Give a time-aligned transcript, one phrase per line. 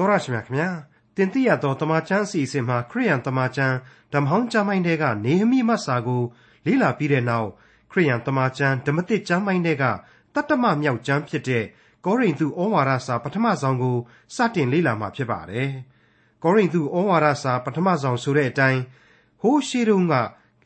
[0.00, 0.68] တော်ရရှိမြခင်ဗျာ
[1.16, 3.76] တင်တိရသောတမချန်းအစီအစဉ်မှာခရိယန်တမချန်း
[4.12, 6.22] ဓမ္မဟောင်းကျမ်းပိုင်းတွေကနေဟမိမတ်စာကို
[6.66, 7.48] လေ့လာပြီးတဲ့နောက်
[7.90, 9.84] ခရိယန်တမချန်းဓမ္မတိကျမ်းပိုင်းတွေက
[10.34, 11.64] တတ္တမမြောက်ကျမ်းဖြစ်တဲ့
[12.04, 13.96] ကောရိန္သုဩဝါဒစာပထမဆုံးကို
[14.34, 15.70] စတင်လေ့လာမှာဖြစ်ပါတယ်
[16.42, 18.80] ကောရိန္သုဩဝါဒစာပထမဆုံးဆိုတဲ့အတိုင်း
[19.40, 20.14] ဟိုးရှိတုန်းက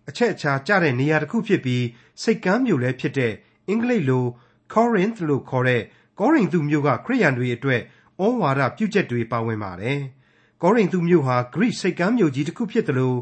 [0.08, 1.84] အချက်အခြားကျတဲ့နေရာတစ်ခုဖြစ်ပြီး
[2.22, 3.32] စိတ်ကမ်းမြို့လည်းဖြစ်တဲ့
[3.68, 4.24] အင်္ဂလိပ်လို
[4.72, 5.82] Corinth လို့ခေါ်တဲ့
[6.18, 7.82] ကောရိန္သုမြို့ကခရိယန်တွေအတွက်
[8.22, 9.98] ဩဝါဒပြုချက်တွေပါဝင်ပါတယ်။
[10.62, 13.18] ကောရိန္သုမြို့ဟာဂရိစိတ်ကမ်းမြို့ကြီးတစ်ခုဖြစ်တယ်လို့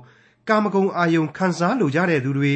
[0.49, 2.55] ကာမဂုဏ်အာယုံခံစားလိုကြတဲ့သူတွေ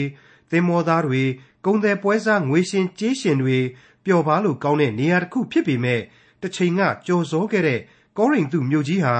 [0.50, 1.22] သင်္ဘောသားတွေ
[1.64, 3.58] ဂုံတယ်ပွဲစားငွေရှင်ကြေးရှင်တွေ
[4.04, 6.00] ပျော်ပါလို့ကောင်းတဲ့နေရာတစ်ခုဖြစ်ပေမဲ့
[6.42, 7.80] တစ်ချိန်ကကြော်စောခဲ့တဲ့
[8.18, 9.14] ကောရိန္သုမြို့ကြီးဟာ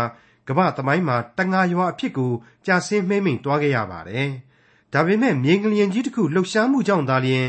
[0.48, 2.32] ကမ္ဘာသမိုင်းမှာတငါရွာအဖြစ်ကို
[2.66, 4.28] ကြာဆင်းမှိမ့်မိန်သွားခဲ့ရပါတယ်။
[4.92, 7.46] ဒါပေမဲ့မြေငလျင်ကြီးတစ်ခုလှုပ်ရှားမှုကြောင့်သာလျှင်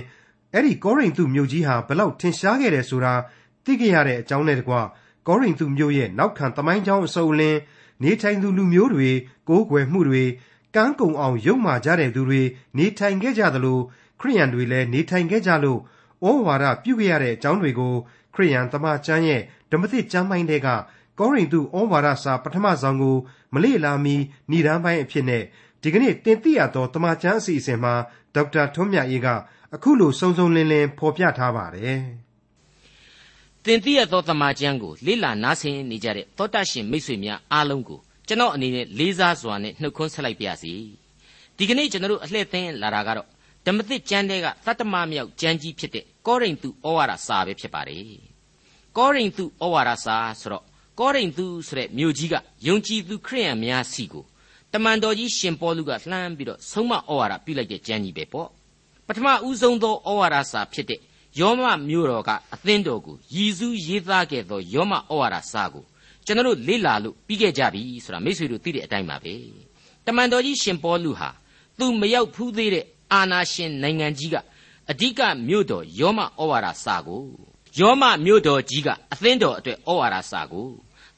[0.54, 3.14] အဲ့ဒီကောရိန္သုမြို့ကြီးဟာဘလောက်ထင်ရှားခဲ့တယ်ဆိုတာ
[3.66, 4.74] သိကြရတဲ့အကြောင်းနဲ့တကွ
[5.28, 7.58] ကောရိန္သုမြို့ရဲ့နောက်ခံသမိုင်းကြောင်းအစုံလင်
[8.04, 9.10] နေထိုင်သူလူမျိုးတွေ
[9.50, 10.24] ကိုးကွယ်မှုတွေ
[10.76, 12.42] ကန်းကုံအောင်ယုံမာကြတဲ့သူတွေ
[12.78, 13.80] နေထိုင်ခဲ့ကြသလို
[14.20, 15.80] ခရိယန်တွေလည်းနေထိုင်ခဲ့ကြလို့
[16.28, 17.94] ဩဝါဒပြုခဲ့ရတဲ့အကြောင်းတွေကို
[18.36, 20.70] ခရိယန်တမန်ကျမ်းရဲ့ဓမ္မသစ်ကျမ်းပိုင်းတွေက
[21.20, 23.18] ကောရိန္သုဩဝါဒစာပထမဆုံးကို
[23.54, 24.16] မလေ့လာမီ
[24.52, 25.44] ဏ္ဍန်ပိုင်းအဖြစ်နဲ့
[25.82, 27.94] ဒီကနေ့တင်ပြရသောတမန်ကျမ်းအစီအစဉ်မှာ
[28.36, 29.28] ဒေါက်တာထွန်းမြတ်အေးက
[29.76, 32.02] အခုလိုစုံစုံလင်လင်ဖော်ပြထားပါတယ်။
[33.68, 40.74] သင်သိရသောတမန်ကျမ်းကိုလေ့လာနားဆင်နေကြတဲ့သောတရှင်မိတ်ဆွေများအားလုံးကိုကျွန်တော်အနေနဲ့လေးစားစွာနဲ့နှုတ်ခွန်းဆက်လိုက်ပါရစေ
[41.58, 43.28] ဒီကနေ့ကျွန်တော်တို့အလှည့်သင်းလာတာကတော့
[43.66, 48.04] ဓမ္မသစ်ကျမ်းတွေကသတ္တမမြောက်ကျမ်းကြီးဖြစ်တဲ့ကောရိန္သုဩဝါဒစာပဲဖြစ်ပါတယ်
[48.98, 50.64] ကောရိန္သုဩဝါဒစာဆိုတော့
[51.00, 52.36] ကောရိန္သုဆိုတဲ့မြို့ကြီးက
[52.68, 54.26] ယုံကြည်သူခရိယန်များစီကို
[54.74, 58.50] တမန်တော်ကြီးရှင်ပေါလုကလှမ်းပြီးတော့ဆုံးမဩဝါဒပြုလိုက်တဲ့ကျမ်းကြီးပဲပေါ့
[59.08, 61.00] ပထမဦးဆုံးသောဩဝါဒစာဖြစ်တဲ့
[61.40, 65.84] ယောမမြို့တော်ကအသင်းတော်ကိုရည်စူးရေးသားခဲ့သောယောမဩဝါဒစာကို
[66.26, 69.34] ကျွန်တော်လေ့လာလို့ပြီးခဲ့ကြပြီဆိုတာမိတ်ဆွေတို့သိတဲ့အတိုင်းပါပဲ
[70.06, 71.30] တမန်တော်ကြီးရှင်ပေါလုဟာ
[71.78, 74.36] သူမရောက်ဖူးသေးတဲ့အာနာရှင်နိုင်ငံကြီးက
[74.92, 77.24] အဓိကမြို့တော်ယောမဩဝါဒစာကို
[77.80, 80.70] ယောမမြို့တော်ကြီးကအသင်းတော်အတွက်ဩဝါဒစာကို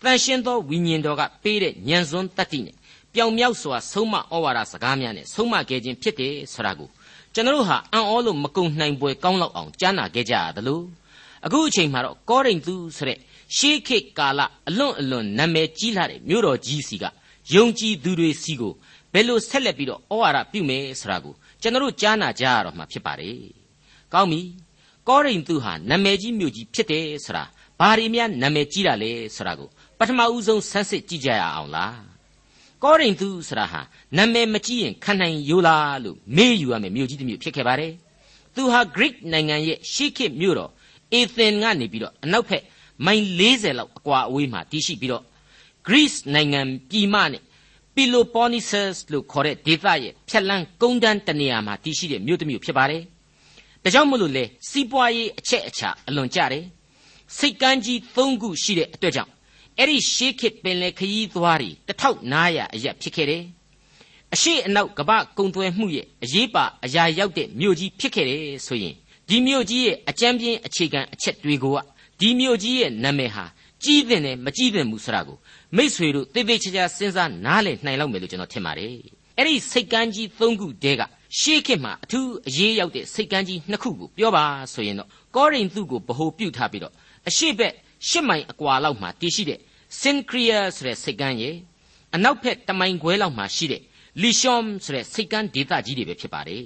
[0.03, 2.75] တန်ရှင်းသောဝိညာဉ်တော်ကပေးတဲ့ညံစွန်းတတ္တိနဲ့
[3.13, 6.89] ပြောင်မြောက်စွာဆုံးမဩဝါဒစကားများနဲ့ဆုံးမခဲ့ခြင်းဖြစ်တယ်ဆိုတာကို
[7.39, 10.83] ကျွန်တော်ဟာအံ့ဩလို့မကုံနိုင်ပွဲကောင်းလောက်အောင်ကြားနာခဲ့ကြရတယ်လို့
[11.45, 13.17] အခုအချိန်မှာတော့ကောရိန္သုဆိုတဲ့
[13.55, 17.05] ရှေးခေတ်ကာလအလွန်အလွန်နာမည်ကြီးလာတဲ့မြို့တော်ကြီးစီက
[17.53, 18.73] ယုံကြည်သူတွေစီကို
[19.13, 23.39] ဘယ်လိုဆက်လက်ပြီးတော့ဩဝါဒပြုမယ်ဆိုတာကိုကျွန်တော်ကြားနာကြရတော့မှာဖြစ်ပါတယ်။
[24.13, 24.41] ကောင်းပြီ။
[25.07, 27.43] ကောရိန္သုဟာနာမည်ကြီးမြို့ကြီးဖြစ်တယ်ဆိုတာ
[27.79, 32.08] ဘာတွေများနာမည်ကြီးတာလဲဆိုတာကိုပထမဦးဆုံးဆန်းစစ်ကြည့်ကြရအောင်လား
[32.83, 33.81] ကောရိန္သုဆိုတာဟာ
[34.17, 37.91] နာမည်မကြီးရင်ခံနိုင်ရိုးလားလို့မေးယူရမယ်မြို့ကြီးတစ်မြို့ဖြစ်ခဲ့ပါတယ်။
[38.55, 40.71] သူဟာ Greek နိုင်ငံရဲ့ရှေးခေတ်မြို့တော်
[41.13, 42.63] အေသင်ကနေပြီးတော့အနောက်ဘက်
[43.05, 45.23] မိုင်40လောက်အကွာအဝေးမှာတည်ရှိပြီးတော့
[45.87, 47.43] Greece နိုင်ငံပြည်မနဲ့
[47.95, 53.01] Peloponnesus လို့ခေါ်တဲ့ဒေသရဲ့ဖြတ်လန်းကုန်းတန်းတနေရာမှာတည်ရှိတဲ့မြို့တစ်မြို့ဖြစ်ပါတယ်။
[53.83, 56.63] ဒါကြောင့်မလို့လေစီးပွားရေးအချက်အချာအလွန်ကြတယ်။
[57.37, 59.31] စိတ်ကမ်းကြီး၃ခုရှိတဲ့အတွက်ကြောင့်
[59.79, 63.43] အဲ့ဒီရှေးခေတ်ပင်လယ်ခရီးသွားတွေတထောက်နားရအရက်ဖြစ်ခဲ့တယ်။
[64.33, 68.95] အရှိအနောက်ကပကုံသွဲမှုရဲ့အရေးပါအရာရောက်တဲ့မြို့ကြီးဖြစ်ခဲ့တယ်ဆိုရင်
[69.27, 71.77] ဒီမြို့ကြီးရဲ့အကြမ်းပြင်းအခြေခံအချက်တွေကိုက
[72.19, 73.45] ဒီမြို့ကြီးရဲ့နာမည်ဟာ
[73.83, 75.37] ကြီးတဲ့နဲ့မကြီးတဲ့မှုစရာကို
[75.75, 78.93] မိษွေတို့သေသေးချာချာစဉ်းစားနားလည်နိုင်လောက်မယ်လို့ကျွန်တော်ထင်ပါတယ်။
[79.37, 81.03] အဲ့ဒီစိတ်ကမ်းကြီး၃ခုတည်းက
[81.39, 86.93] ရှေးခေတ်မှာအထူးအရေးရောက်တဲ့စိတ်ကမ်းကြီးနှစ်ခုကိုပြောပါဆိုရင်တော့ကောရိန္သုကိုဗဟိုပြုထားပြီးတော့
[87.27, 87.73] အရှိဘက်
[88.07, 89.59] ရှစ်မိုင်အကွာလောက်မှာတည်ရှိတဲ့
[90.01, 91.55] စင်ခရီယာဆိုတဲ့စိတ်ကမ်းရဲ့
[92.15, 93.81] အနောက်ဘက်တမိုင်ခွဲလောက်မှာရှိတဲ့
[94.21, 96.65] လီရှောမ်ဆိုတဲ့စိတ်ကမ်းဒေသကြီးတွေပဲဖြစ်ပါတယ်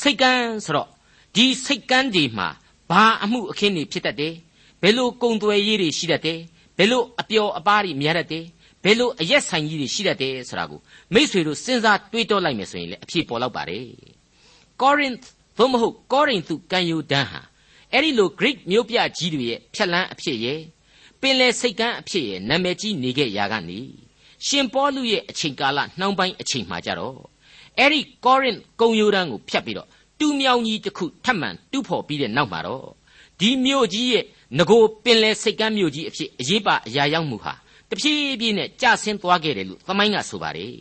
[0.00, 0.88] စိတ်ကမ်းဆိုတော့
[1.34, 2.48] ဒီစိတ်ကမ်းတွေမှာ
[2.90, 4.34] ဘာအမှုအခင်းတွေဖြစ်တတ်တယ်
[4.82, 6.38] ဘယ်လိုကုံသွယ်ရေးတွေရှိတတ်တယ်
[6.78, 8.44] ဘယ်လိုအပျော်အပါးတွေများတတ်တယ်
[8.84, 10.80] ဘယ်လိုအရက်ဆိုင်ကြီးတွေရှိတတ်တယ်ဆိုတာကို
[11.14, 13.86] မိษွေတို့စဉ်းစားတွေးတောလိုက်မယ်ဆိုရင်လည်းအဖြေပေါ်လောက်ပါတယ်
[14.80, 15.24] ကောရိန္သ
[15.58, 17.40] သို့မဟုတ်ကောရိန္သုကံယိုဒန်းဟာ
[17.92, 20.60] အဲ့ဒီလို Greek မြို့ပြကြီးတွေရဲ့ဖြတ်လန်းအဖြစ်ရဲ့
[21.22, 23.80] ပင်လေစိတ်ကန်းအဖြစ်ရဲ့နာမည်ကြီးနေခဲ့ရာကနေ
[24.46, 27.18] ရှင်ပေါလုရဲ့အချိန်ကာလနှောင်းပိုင်းအချိန်မှာကြတော့
[27.78, 29.88] အဲ့ဒီကောရင်ကုံယိုဒန်းကိုဖြတ်ပြီးတော့
[30.18, 32.86] တူးမြောင်ကြီးတစ်ခုထပ်မံတူးဖော်ပြီးတဲ့နောက်မှာတော့
[33.40, 34.24] ဒီမြို့ကြီးရဲ့
[34.58, 37.54] ငကိုပင်လေစိတ်ကန်းမြို့ကြီးအဖြစ်အရေးပါအရာရောက်မှုဟာ
[37.90, 40.74] တဖြည်းဖြည်းနဲ့ကျဆင်းသွားခဲ့တယ်လို့သမိုင်းကဆိုပါတယ်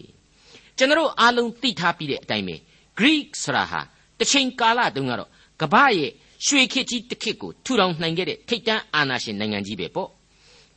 [0.78, 2.56] ကျွန်တော်အားလုံးသိထားပြီးတဲ့အတိုင်းပဲ
[2.98, 3.82] Greek ဆိုတာဟာ
[4.20, 5.30] တစ်ချိန်ကာလတုန်းကတော့
[5.62, 6.12] ကမ္ဘာရဲ့
[6.46, 10.10] ရွှေခေတ်ကြီးတစ်ခေတ်ကိုထူထောင်နိုင်ခဲ့တဲ့ထိပ်တန်းအာဏာရှင်နိုင်ငံကြီးပဲပေါ့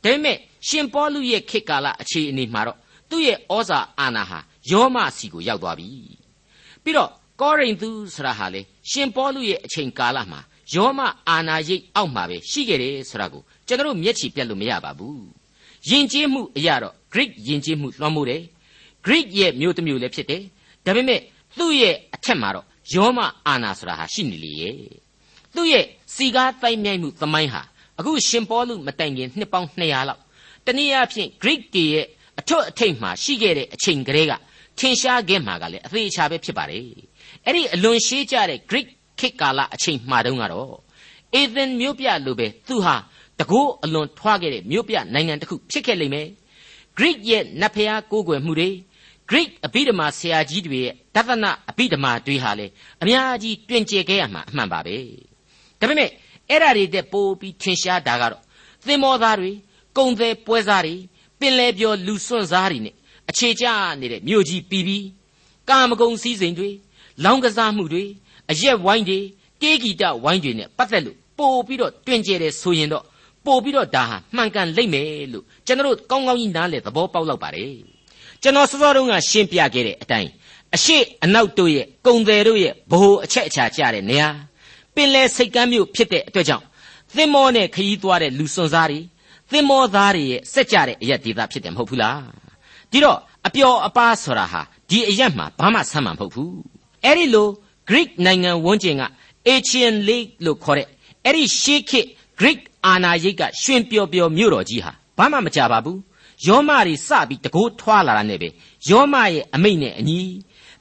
[0.05, 0.37] ဒါပေမဲ့
[0.67, 2.77] ရှင်ပေါလုရဲ့ခေတ်ကာလအခြေအနေမှာတော့
[3.09, 4.39] သူ့ရဲ့ဩဇာအာဏာဟာ
[4.71, 5.89] ယောမစီကိုရောက်သွားပြီ
[6.83, 7.09] ပြီးတော့
[7.41, 10.39] ကောရိန္သုဆိုတာဟာလေရှင်ပေါလုရဲ့အချိန်ကာလမှာ
[10.73, 10.99] ယောမ
[11.29, 15.25] အာဏာရိပ်အောက်မှာပဲရှိခဲ့တယ်ဆိုတာကိုကျွန်တော်မျက်ခြေပြတ်လို့မရပါဘူး
[15.89, 18.41] ယဉ်ကျေးမှုအရာတော့ Greek ယဉ်ကျေးမှုလွှမ်းမိုးတယ်
[19.05, 20.41] Greek ရဲ့မျိုးတစ်မျိုးလည်းဖြစ်တယ်
[20.85, 21.21] ဒါပေမဲ့
[21.57, 24.77] သူ့ရဲ့အထက်မှာတော့ယောမအာနာဆိုတာဟာရှိနေလေရဲ့
[25.55, 25.85] သူ့ရဲ့
[26.15, 27.61] စီကားတိုက်မြိုက်မှုသမိုင်းဟာ
[27.99, 30.21] အခုရှင်ပေါလုမတိုင်ခင်နှစ်ပေါင်း200လောက်
[30.65, 32.05] တနည်းအားဖြင့် Greek တွေရဲ့
[32.39, 34.33] အထွတ်အထိပ်မှာရှိခဲ့တဲ့အချိန်ကလေးက
[34.79, 36.83] ထင်ရှားခဲ့မှာကလည်းအသေးအချာပဲဖြစ်ပါတယ်
[37.45, 38.87] အဲ့ဒီအလွန်ရှေးကြတဲ့ Greek
[39.19, 40.75] ခေတ်ကာလအချိန်မှာတုန်းကတော့
[41.33, 42.95] အေသင်မြို့ပြလိုပဲသူဟာ
[43.39, 46.27] တကိုးအလွန်ထွားခဲ့တဲ့မြို့ပြနိုင်ငံတစ်ခုဖြစ်ခဲ့လိမ့်မယ်
[46.97, 48.69] Greek ရဲ့နတ်ဖျားကိုးကွယ်မှုတွေ
[49.29, 52.67] Greek အဘိဓမ္မာဆရာကြီးတွေရဲ့တသနာအဘိဓမ္မာတွေဟာလေ
[53.01, 54.97] အများကြီးတွင်ကျယ်ခဲ့ရမှာအမှန်ပါပဲ
[55.79, 56.09] ဒါပေမဲ့
[56.49, 58.41] အဲ့ဓာတွေတဲ့ပိုးပြီးထင်ရှားတာကတော့
[58.85, 59.51] သင်္ဘောသားတွေ
[59.97, 60.95] ကုံသေးပွဲစားတွေ
[61.39, 62.95] ပင်လေပြောလူစွန့်စားတွေနဲ့
[63.29, 63.65] အခြေကျ
[63.99, 65.05] နေတဲ့မြို့ကြီးပြီးပြီး
[65.69, 66.69] ကာမဂုဏ်စည်းစိမ်တွေ
[67.23, 68.03] လောင်းကစားမှုတွေ
[68.51, 69.19] အရက်ဝိုင်းတွေ
[69.61, 73.03] တေးဂီတဝိုင်းတွေနဲ့ပတ်သက်လို့ပို့ပြီးတော့တွင်ကျယ်တယ်ဆိုရင်တော့
[73.45, 77.71] ပို့ပြီးတော့ဒါဟာမှန်ကန်လိမ့်မယ်လို့ကျွန်တော်တို့ကောင်းကောင်းကြီးနားလည်သဘောပေါက်လောက်ပါတယ်
[78.41, 80.29] ကျွန်တော်စောစောတုန်းကရှင်းပြခဲ့တဲ့အတိုင်း
[80.75, 84.29] အရှိအနောက်တို့ရဲ့ကုံတယ်တို့ရဲ့ဘ ਹੁ အချက်အချာကျတဲ့နေရာ
[84.95, 86.65] ပင်လယ်စိတ်ကမ်းမြို့ဖြစ်တဲ့အတွက်ကြောင့်
[87.15, 88.99] သင်္ဘောနဲ့ခရီးသွားတဲ့လူစွန်စားတွေ
[89.51, 92.21] သင်္ဘောသားတွေရဲ့စက်ကြတဲ့အရက်ဒေသဖြစ်တယ်မဟုတ်ဘူးလား
[92.91, 96.55] ဒီတော့အပျော်အပါးဆိုတာဟာဒီအရက်မှာဘာမှဆမ်းမှာမဟုတ်ဘူး
[97.03, 97.47] အဲ့ဒီလို
[97.89, 99.03] Greek နိုင်ငံဝန်းကျင်က
[99.51, 100.87] Aegean Lake လို့ခေါ်တဲ့
[101.25, 102.07] အဲ့ဒီရှေးခေတ်
[102.39, 105.99] Greek အာနာရိတ်ကရွှင်ပျော်ပျော်မြို့တော်ကြီးဟာဘာမှမကြပါဘူး
[106.47, 108.49] ယောမတွေစပြီးတကိုးထွာလာတာနဲ့ပဲ
[108.89, 110.19] ယောမရဲ့အမိတ်နဲ့အညီ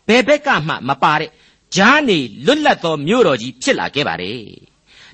[0.07, 1.31] ဘယ်ဘက်ကမှမပါတဲ့
[1.75, 4.41] ဂျားနေလွတ်လပ်သောမြို့တော်ကြီးဖြစ်လာခဲ့ပါတယ်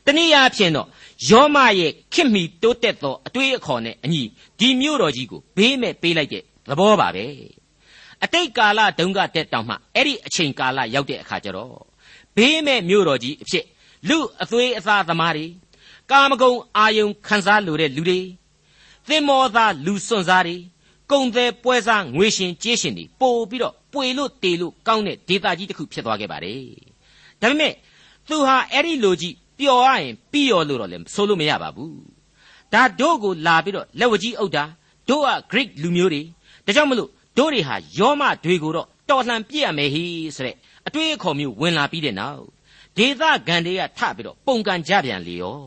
[0.04, 0.88] တနည်းအားဖြင့်တော့
[1.28, 4.22] ယောမရဲ့ခင်မီတိုးတက်သောအတွေးအခေါ်နဲ့အညီ
[4.58, 7.26] ဒီမြို့တော်ကြီးကိုဘေးမဲ့ပေးလိုက်တဲ့သဘောပါပဲ
[8.24, 11.74] အတိတ်ကာလတုန်းကတက်တောင်မှအဲ့ဒီအချိန်ကာလရောက်တဲ့အခါကျတော့
[12.36, 13.64] ဘေးမဲ့မြို့တော်ကြီးအဖြစ်
[14.08, 15.46] လူအသွေးအသားသမားတွေ
[16.10, 18.20] ကာမဂုဏ်အာယုံခံစားလိုတဲ့လူတွေ
[19.08, 20.56] သင်္မောသားလူစွန့်စားတွေ
[21.10, 26.62] ကုံသေးပွဲစားငွေရှင်ကြေးရှင်တွေပို့ပြီးတော့ ပွေလို့တေလို့ကောင်းတဲ့ဒေတာကြီးတစ်ခုဖြစ်သွားခဲ့ပါတယ်
[27.40, 27.72] ဒါပေမဲ့
[28.28, 32.00] သူဟာအဲ့ဒီလိုကြီးပျော်ရရင်ပြီးရောလို့တော့လည်းဆိုလို့မရပါဘူး
[32.72, 34.64] ဒါတို့ကိုလာပြီးတော့လက်ဝကြီးအုပ်တာ
[35.08, 36.22] တို့က Greek လူမျိုးတွေ
[36.66, 40.04] ဒါကြောင့်မလို့တို့တွေဟာယောမတွေကိုတော့တော်လှန်ပြည့်ရမယ်ဟိ
[40.36, 40.56] ဆိုတဲ့
[40.86, 42.42] အတွေးအခေါ်မျိုးဝင်လာပြီးတဲ့နောက်
[42.96, 45.60] ဒေသဂန်တွေကထပြီးတော့ပုံကန်ကြပြန်လေရော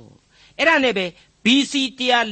[0.57, 1.05] အဲ့ဒါနဲ့ပဲ
[1.45, 1.73] BC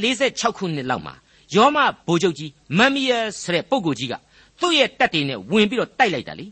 [0.02, 1.16] 146ခုနှစ်လောက်မှာ
[1.56, 1.78] ယောမ
[2.08, 4.14] ဗိုလ်ချုပ်ကြီးမမ်မီယာဆိုတဲ့ပုဂ္ဂိုလ်ကြီးက
[4.62, 6.48] သူ့ရဲ့တပ်တွေနဲ့ဝင်ပြီးတော့တိုက်လိုက်တာလေ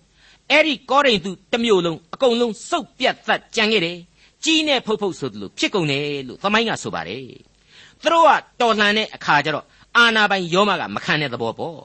[0.52, 3.98] အဲ့ဒီကောရိန္သုတစ်မျိုးလုံးအကုန်လုံးစုပ်ပြတ်သက်ကြံခဲ့တယ်
[4.44, 7.24] ကြီးနဲ့ဖုတ်ဖုတ်ဆိုသလိုဖြစ်ကုန်တယ်လို့သမိုင်းကဆိုပါတယ်
[8.02, 9.66] သူတို့ကတော်လှန်တဲ့အခါကျတော့
[9.98, 11.80] အာနာပိုင်ယောမကမခံတဲ့သဘောပေါ့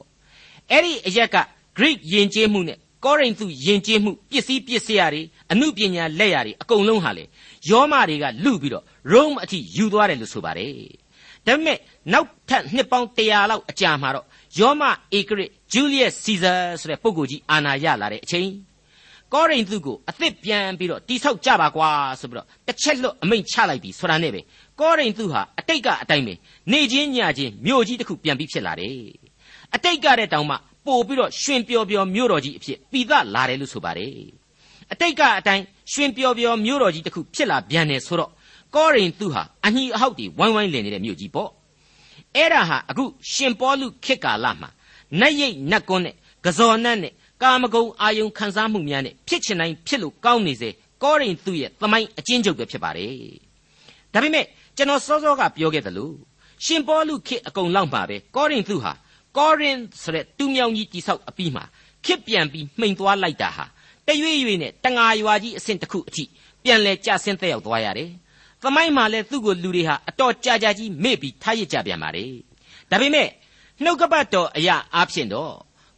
[0.71, 1.37] အဲ့ဒီအရက်က
[1.77, 5.21] Greek ယဉ်ကျေးမှုနဲ့ကောရိန္သုယဉ်ကျေးမှုပစ္စည်းပစ္စည်းတွေ
[5.51, 7.23] အမှုပညာလက်ရာတွေအကုန်လုံးဟာလေ
[7.69, 10.73] ယောမတွေကလူပြီးတော့ Rome အထိယူသွားတယ်လို့ဆိုပါတယ်
[11.45, 11.77] ဒါပေမဲ့
[12.13, 14.25] နောက်ထပ်နှစ်ပေါင်း100လောက်အကြာမှာတော့
[14.59, 14.83] ယောမ
[15.17, 18.49] ဧကရစ်ဂျူလီယက်စီဇာဆိုတဲ့ပုဂ္ဂိုလ်ကြီးအာဏာရလာတဲ့အချိန်
[19.33, 24.41] ကောရိန္သုကိုအသစ်ပြန်ပြီးတော့တိဆောက်ကြပါကွာဆိုပြီးတော့တစ်ချက်လွတ်အမိန့်ချလိုက်ပြီဆိုတာနဲ့ပဲ
[24.79, 26.33] ကောရိန္သုဟာအတိတ်ကအတိုင်းပဲ
[26.71, 28.97] နေချင်းညချင်းမြို့ကြီးတစ်ခုပြန်ပြီးဖြစ်လာတယ်
[29.75, 30.55] အတိတ်ကတဲ့တောင်မှ
[30.85, 34.11] ပို့ပြီးတော့ရှင်ပျော်ပျော်မြို့တော်ကြီးအဖြစ်ပြီးသားလာတယ်လို့ဆိုပါတယ်
[34.91, 35.63] အတိတ်ကအတိုင်း
[35.93, 38.31] ရှင်ပျော်ပျော်မြို့တော်ကြီးတစ်ခုဖြစ်လာပြန်တယ်ဆိုတော့
[38.75, 41.49] ကောရိန္သုဟာအညီအဟောက်တွေဝိုင်းဝိုင်းလည်နေတဲ့မြို့ကြီးပေါ့
[42.35, 44.69] အဲ့ဒါဟာအခုရှင်ပေါလုခေတ်ကာလမှာ
[45.19, 46.15] နတ်ရိတ်နတ်ကွန်းနဲ့
[46.45, 50.69] ကဇော်နတ်နဲ့ကာမဂုဏ်အာယုံခံစားမှုများနဲ့ဖြစ်ချင်တိုင်းဖြစ်လို့ကောင်းနေစေ
[51.03, 53.13] ကောရိန္သုရဲ့သမိုင်းအကျဉ်းချုပ်ပဲဖြစ်ပါတယ်
[54.13, 54.45] ဒါပေမဲ့
[54.77, 56.11] ကျွန်တော်စောစောကပြောခဲ့သလို
[56.65, 58.93] ရှင်ပေါလုခေတ်အကုန်လောက်မှာပဲကောရိန္သုဟာ
[59.37, 61.63] ကောရင်ဆိုတဲ့တူးမြောင်ကြီးတိဆောက်အပြီးမှာ
[62.05, 63.65] ခစ်ပြန်ပြီးမှိန်သွားလိုက်တာဟာ
[64.07, 66.23] တရွေ့ရွေ့နဲ့တငါရွာကြီးအဆင့်တစ်ခုအထိ
[66.63, 68.09] ပြန်လဲကျဆင်းသက်ရောက်သွားရတယ်။
[68.65, 72.25] သမိုင်းမှာလဲသူ့ကိုလူတွေဟာအတော်ကြာကြာကြီးမေ့ပြီးထားရစ်ကြပြန်ပါလေ။
[72.89, 73.29] ဒါပေမဲ့
[73.83, 75.53] နှုတ်ကပတ်တော်အရာအားဖြင့်တော့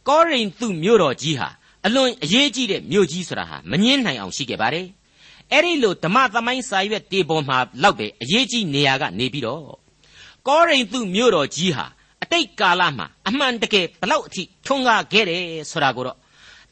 [0.08, 1.48] ကောရိန္သုမြို့တော်ကြီးဟာ
[1.86, 4.86] အလွန်အရေးကြီးတဲ့မြို့ကြီးဆိုတာဟာမငင်းနိုင်အောင်ရှိခဲ့ပါတယ်။
[5.52, 9.62] အဲ့ဒီလိုဓမ္မသမိုင်းစာရွက်တေပေါ်မှာလောက်ပဲအရေးကြီးနေရာကနေပြီးတော့
[10.48, 11.86] ကောရိန္သုမြို့တော်ကြီးဟာ
[12.22, 16.18] အတိတ်ကာလမှာအမှန်တကယ်ဘလောက်အထိထွန်းကားခဲ့တယ်ဆိုတာကိုတော့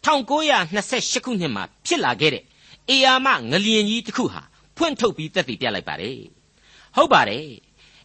[0.07, 2.45] 1928ခုနှစ်မှာဖြစ်လာခဲ့တဲ့
[2.91, 4.43] အေယာမငလျင်ကြီးတစ်ခုဟာ
[4.77, 6.19] ဖွင့်ထုတ်ပြီးသက်သေပြလိုက်ပါတယ်
[6.97, 7.47] ဟုတ်ပါတယ်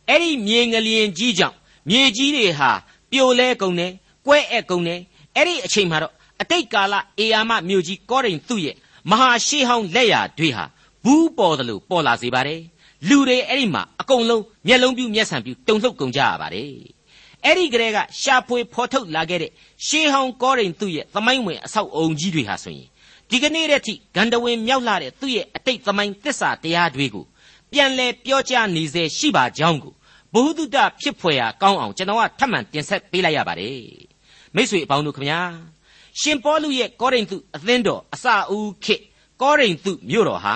[0.10, 1.58] အဲ့ဒီမြေငလျင်ကြီးကြောင့်
[1.90, 2.72] မြေကြီးတွေဟာ
[3.12, 3.92] ပြိုလဲကုန်တယ်
[4.26, 5.02] ကွဲ့အက်ကုန်တယ်
[5.36, 8.76] အဲ့ဒီအချိန်မှာတော့အတိတ်ကာလအေယာမမြို့ကြီးကောရိန်သူ့ရဲ့
[9.10, 10.66] မဟာရှေးဟောင်းလက်ရာတွေဟာ
[11.04, 12.62] ဘူးပေါ်တယ်လို့ပေါ်လာစေပါတယ်
[13.10, 16.72] လူတွေအဲ့ဒီမှာအကုန်လုံးမျက်လုံးပြူးမျက်စံပြူးတုံ့လှုပ်ကုန်ကြရပါတယ်
[17.46, 19.52] အဲ့ဒီကလေးကရှာဖွေဖော်ထုတ်လာခဲ့တဲ့
[19.88, 22.90] ရှေးဟောင်းကောရိန်သူ့ရဲ့သမိုင်းဝင်အဆောက်အုံကြီးတွေဟာဆိုရင်
[23.32, 27.26] ဒီကနေ့တည်းထိဂန္ဓဝင်မြောက်လာတဲ့သူ့ရဲ့အတိတ်သမိုင်းသစ္စာတရားတွေကို
[27.72, 29.94] ပြန်လဲပြောကြားနေစေရှိပါကြောင်းကို
[30.34, 33.82] ဘဘ ഹു တုတဖြစ်ဖွယ်ရာကောင်းအောင်ကျွန်တော်ကထပ်မံတင်ဆက်ပေးလိုက်ရပါတယ်
[34.56, 35.40] မိတ်ဆွေအပေါင်းတို့ခမညာ
[36.20, 39.02] ရှင်ပေါလုရဲ့ကောရိန္သုအသင်းတော်အစအဦးခေတ်
[39.42, 40.56] ကောရိန္သုမြို့တော်ဟာ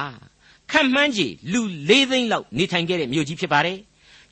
[0.72, 3.78] ခန့်မှန်းကြီးလူ၄သိန်းလောက်နေထိုင်ခဲ့တဲ့မြို့ကြီးဖြစ်ပါတယ်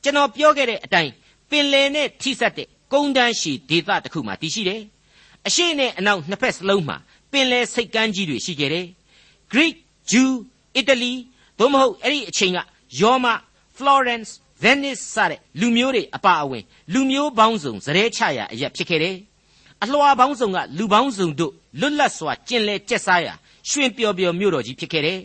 [0.03, 1.11] ကျွန်တော်ပြောခဲ့တဲ့အတိုင်း
[1.49, 4.81] ပင်လယ်နဲ့ထိစပ်တဲ့ကုန်းတန်းရှိဒေသတစ်ခုမှာတည်ရှိတယ်
[5.47, 6.97] အရှိနဲ့အနောက်နှစ်ဖက်စလုံးမှာ
[7.33, 8.85] ပင်လယ်စိတ်ကမ်းကြီးတွေရှိခဲ့တယ်
[9.51, 9.75] Greek
[10.11, 10.29] Jew
[10.79, 11.13] Italy
[11.59, 12.57] သို့မဟုတ်အဲ့ဒီအချိန်က
[13.01, 13.25] ယောမ
[13.77, 14.31] Florence
[14.63, 16.63] Venice စတဲ့လူမျိုးတွေအပါအဝင်
[16.93, 19.17] လူမျိုးပေါင်းစုံစရဲချရာအရက်ဖြစ်ခဲ့တယ်
[19.83, 23.33] အလွှာပေါင်းစုံကလူပေါင်းစုံတို့လွတ်လပ်စွာကျင်လဲကျက်စားရာ
[23.69, 25.19] ရွှင်ပျော်ပျော်မြို့တော်ကြီးဖြစ်ခဲ့တယ်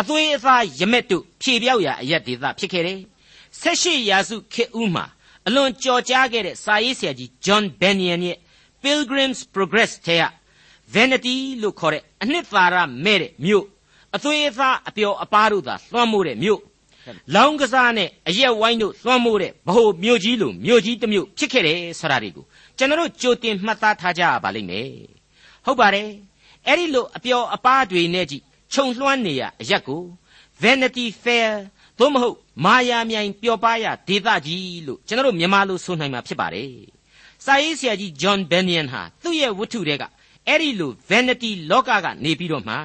[0.00, 2.98] အသွေးအသားရမက်တို့ဖြေပြောက်ရာအရက်ဒေသဖြစ်ခဲ့တယ်
[3.60, 5.04] ဆက်ရှိရာစုခေတ်ဦးမှာ
[5.46, 8.38] အလွန်ကြော်ကြားခဲ့တဲ့စာရေးဆရာကြီး John Bunyan ရဲ့
[8.82, 10.24] Pilgrim's Progress ထဲက
[10.94, 13.64] Vanity လို့ခေါ်တဲ့အနှစ်သာရမဲ့တဲ့မြို့
[14.16, 16.60] အသွေးအသားအပျော်အပါးတို့သာလွှမ်းမိုးတဲ့မြို့
[17.34, 22.44] လောင်းကစားနဲ့အရက်ဝိုင်းတို့လွှမ်းမိုးတဲ့ဗဟိုမြို့ကြီးလိုမြို့ကြီးတစ်မြို့ဖြစ်ခဲ့တယ်ဆိုတာတွေကို
[22.76, 24.90] ကျွန်တော်တို့ကြိုတင်မှတ်သားထားကြရပါလိမ့်မယ်
[25.66, 26.08] ဟုတ်ပါတယ်
[26.66, 30.02] အဲ့ဒီလိုအပျော်အပါးတွေနဲ့ကြည့်ခြုံလွှမ်းနေရအရက်ကို
[30.62, 31.50] Vanity Fair
[31.98, 36.70] သို့မဟုတ်မာယာမြိုင်ပျော်ပါးရဒေသကြီးလို့ကျွန်တော်တို့မြန်မာလိုဆိုနိုင်မှာဖြစ်ပါတယ်
[37.44, 40.04] စာရေးဆရာကြီး John Bunyan ဟာသူ့ရဲ့ဝတ္ထုတွေက
[40.48, 42.76] အဲ့ဒီလို vanity လောကကနေပြီးတော့မှ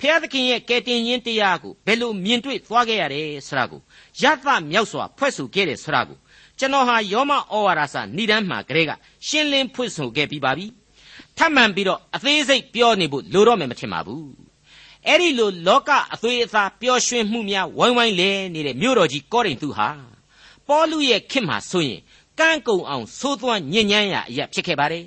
[0.00, 3.80] ဖျားသခင်ရဲ့ကယ်တင်ခြင်းတရားကိုဘယ်လိုမြင်တွေ့သွားခဲ့ရတယ်ဆိုတာကို
[4.22, 6.18] ရသမြောက်စွာဖွဲ့ဆိုခဲ့တယ်ဆိုတာကို
[6.58, 8.90] ကျွန်တော်ဟာယောမဩဝါဒစာဏိဒန်းမှာကလေးက
[9.26, 10.66] ရှင်းလင်းဖွင့်ဆိုခဲ့ပြီးပါပြီ
[11.36, 14.28] ထပ်မံပြီးတော့အသေးစိတ်ပြောနေဖို့လိုတော့မယ်မထင်ပါဘူး
[15.06, 19.88] အဲ့ဒီလိုလောကအသွေးအသားပျော်ရွှင်မှုများဝိုင်းဝိုင်းလဲနေတဲ့မြို့တော်ကြီးကောရိန္သုဟာ
[20.68, 22.00] ပေါလုရဲ့ခင်မှာဆိုရင်
[22.38, 25.04] ကန့်ကုံအောင်သိုးသွမ်းညဉ့်ညမ်းရာအရာဖြစ်ခဲ့ပါတယ်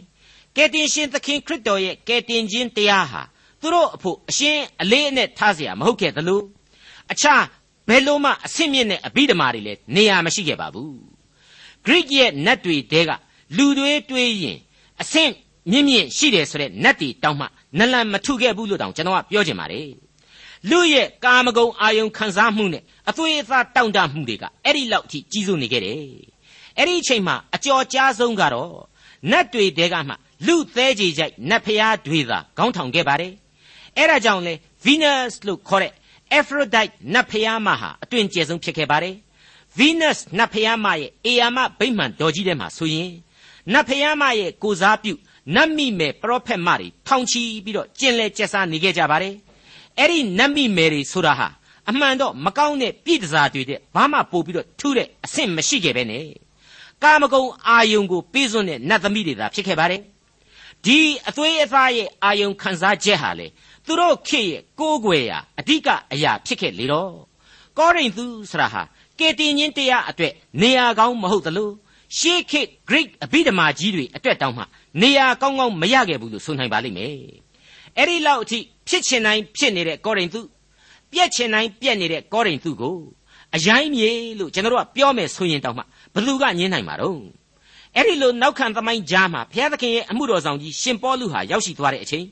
[0.57, 3.23] ကယ်တင်ရှင်သခင်ခရစ်တော်ရဲ့ကယ်တင်ခြင်းတရားဟာ
[3.61, 6.41] သူတို့အဖို့အရှင်းအလေးအနက်ထားเสียမဟုတ်ခဲ့သလို
[7.13, 7.45] အခြား
[7.89, 10.93] ဘယ်လိုမှအဆင့်မြင့်တဲ့အဘိဓမ္မာတွေလည်းနေရာမရှိခဲ့ပါဘူး
[11.85, 13.11] Greek ရဲ့နတ်တွေတဲက
[13.57, 14.59] လူတွေတွေးရင်
[15.03, 15.33] အဆင့်
[15.71, 17.47] မြင့်မြင့်ရှိတယ်ဆိုတဲ့နတ်တွေတောင်းမှ
[17.79, 19.89] နလန်မထုခဲ့ဘူးလို့တောင်ကျွန်တော်ကပြောချင်ပါတယ်
[20.71, 26.01] လူရဲ့ကာမဂုဏ်အာယုံခံစားမှုနဲ့အသွေးအသားတောင့်တမှုတွေကအဲ့ဒီလောက်အထိကြီးစိုးနေခဲ့တယ်
[26.79, 28.75] အဲ့ဒီအချိန်မှာအကျော်ကြားဆုံးကတော့
[29.31, 30.15] နတ်တွေတဲကမှ
[30.48, 33.34] လူသေးကြီးကြိုက်နတ်ဖျားတွေသာခေါင်းထောင်ခဲ့ပါတယ်
[33.98, 34.54] အဲ့ဒါကြောင့်လေ
[34.86, 35.94] Venus လို့ခေါ်တဲ့
[36.38, 39.16] Aphrodite နတ်ဖျားမဟာအတွင်ကျယ်ဆုံးဖြစ်ခဲ့ပါတယ်
[39.78, 43.12] Venus နတ်ဖျားမရဲ့အေယာမဗိမှန်တော်ကြီးထဲမှာဆိုရင်
[43.74, 45.14] နတ်ဖျားမရဲ့ကိုစားပြု
[45.56, 49.34] နတ်မိမယ်ပရောဖက်မတွေထောင်ချီပြီးတော့ကျင်လဲကျက်စားနေခဲ့ကြပါတယ်
[49.98, 51.48] အဲ့ဒီနတ်မိမယ်တွေဆိုတာဟာ
[51.90, 56.26] အမှန်တော့မကောင်းတဲ့ပြည်တစားတွေတဲ့ဘာမှပို့ပြီးတော့ထူးတဲ့အဆင့်မရှိခဲ့ပဲနဲ့
[57.04, 60.02] ကာမဂုဏ်အာယုံကိုပေးစွန်းတဲ့နတ်သမီးတွေသာဖြစ်ခဲ့ပါတယ်
[60.86, 63.48] ဒီအသွေးအသားရဲ့အာယုံခံစားချက်ဟာလေ
[63.86, 67.14] သူတို့ခေရဲ့ကိုးကွယ်ရာအဓိကအရာဖြစ်ခဲ့လေတော့
[67.78, 68.82] ကောရိန္သုဆရာဟာ
[69.20, 71.70] ကေတင်ချင်းတရားအတွက်နေရာကောင်းမဟုတ်သလို
[72.18, 74.64] ရှေးခေတ် Greek အဘိဓမ္မာကြီးတွေအတွက်တောင်မှ
[75.02, 77.16] နေရာကောင်းကောင်းမရခဲ့ဘူးလို့ဆိုနိုင်ပါလိမ့်မယ်
[77.98, 80.42] အဲ့ဒီလောက်အထိဖြစ်ချင်တိုင်းဖြစ်နေတဲ့ကောရိန္သု
[81.12, 82.96] ပြက်ချင်တိုင်းပြက်နေတဲ့ကောရိန္သုကို
[83.56, 85.84] အယိုင်းမြေလို့ကျွန်တော်တို့ကပြောမယ်ဆိုရင်တောင်မှ
[86.14, 87.41] ဘယ်သူကညင်းနိုင်မှာတော့
[87.96, 92.26] အဲ့ဒီလိုနောက်ခံသမိုင်းကြားမှာဘုရားသခင်ရဲ့အမှုတော်ဆောင်ကြီးရှင်ပေါလုဟာရောက်ရှိသွားတဲ့အချိန်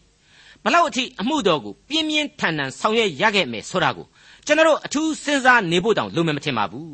[0.63, 4.05] ဘလောက်အထိအမှုတော်ကိုပြင်းပြင်းထန်ထန်ဆောင်ရွက်ရခဲ့မယ်ဆိုတာကို
[4.45, 6.93] ကျွန်တော်တို့အထူးစဉ်းစားနေဖို့တောင်လိုမယ်မထင်ပါဘူး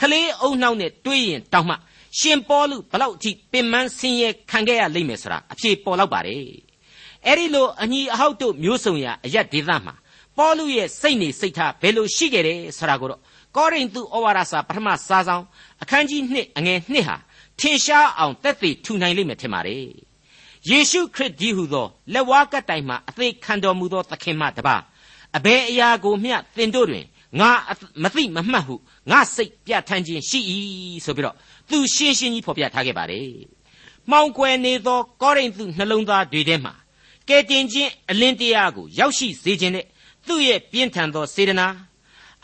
[0.00, 1.74] ခလေးအုံနှောက်နဲ့တွေးရင်တောင်မှ
[2.18, 6.38] ရှင်ပေါလုဘလောက်အထိပင်မဆင်းရဲခံခဲ့ရလိမ့်မယ်ဆိုတာအဖြေပေါ်လောက်ပါတယ်
[7.26, 9.94] အဲ့ဒီလိုအညီအဟောက်တို့မျိုးစုံရာအရက်ဒေသမှာ
[10.38, 13.20] ပေါလုရဲ့စိတ်နေစိတ်ထားဘယ်လိုရှိခဲ့တယ်ဆိုတာကိုတော့
[13.56, 15.44] ကောရိန္သုဩဝါဒစာပထမစာဆောင်
[15.82, 17.16] အခန်းကြီး1အငယ်1ဟာ
[17.60, 19.86] ထင်ရှားအောင်တက်သေးထူနိုင်လိမ့်မယ်ထင်ပါတယ်
[20.68, 24.76] ယေရှုခရစ်ကြီးဟူသောလက်ဝါးကတိုင်မှအသေးခံတော်မူသောသခင်မှတပါ
[25.36, 27.04] အဘယ်အရာကိုမျှသင်တို့တွင်
[27.40, 27.50] ငါ
[28.02, 28.74] မသိမမှတ်ဟု
[29.10, 30.40] ငါစိတ်ပြဋ္ဌာန်းခြင်းရှိ၏
[31.04, 31.36] ဆိုပြီးတော့
[31.70, 33.28] သူရှင်းရှင်းကြီးဖော်ပြထားခဲ့ပါတယ်
[34.10, 36.74] မှောင်ကွယ်နေသောကောရိန္သုနှလုံးသားတွေထဲမှာ
[37.28, 39.86] ကဲတင်ခြင်းအလင်းတရားကိုရောက်ရှိစေခြင်းနဲ့
[40.26, 41.66] သူ့ရဲ့ပြင်းထန်သောစေတနာ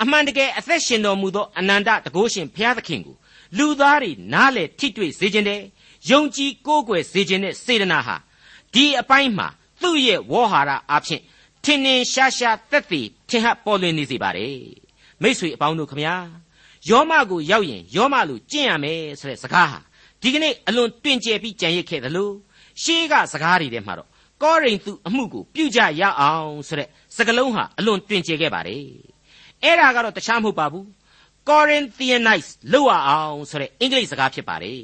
[0.02, 3.16] အမှန်တကယ်အသက်ရှင်တော်မူသောအနန္တတကုရှင်ဘုရားသခင်ကို
[3.58, 5.60] လူသားတွေနားလေထိတွေ့စေခြင်းတဲ့
[6.10, 8.16] ယုံကြည်ကိုးကွယ်စေခြင်းတဲ့စေတနာဟာ
[8.74, 9.48] ဒီအပိုင်းမှာ
[9.80, 11.22] သူ့ရဲ့ဝေါ်ဟာရအဖြစ်
[11.64, 14.58] ထင်ထင်ရှားရှားသက်သေထင်ဟပ်ပေါ်လွင်နေစေပါတယ်
[15.22, 16.14] မိษွေအပေါင်းတို့ခမညာ
[16.88, 19.78] ယောမကိုရောက်ရင်ယောမလိုကျင့်ရမယ်ဆိုတဲ့စကားဟာ
[20.20, 22.30] ဒီကနေ့အလွန်တွင်ကျယ်ပြီးကြံရစ်ခဲ့သလို
[22.82, 24.08] ရှေးကစကားတွေထဲမှာတော့
[24.42, 28.84] ကောရိန္သုအမှုကိုပြုကြရအောင်ဆိုတဲ့စကားလုံးဟာအလွန်တွင်ကျယ်ခဲ့ပါတယ်
[29.62, 30.86] အဲ့ဒါကတော့တခြားမဟုတ်ပါဘူး
[31.50, 34.82] Corinthianize လောက်ရအောင်ဆိုတဲ့အင်္ဂလိပ်စကားဖြစ်ပါတယ်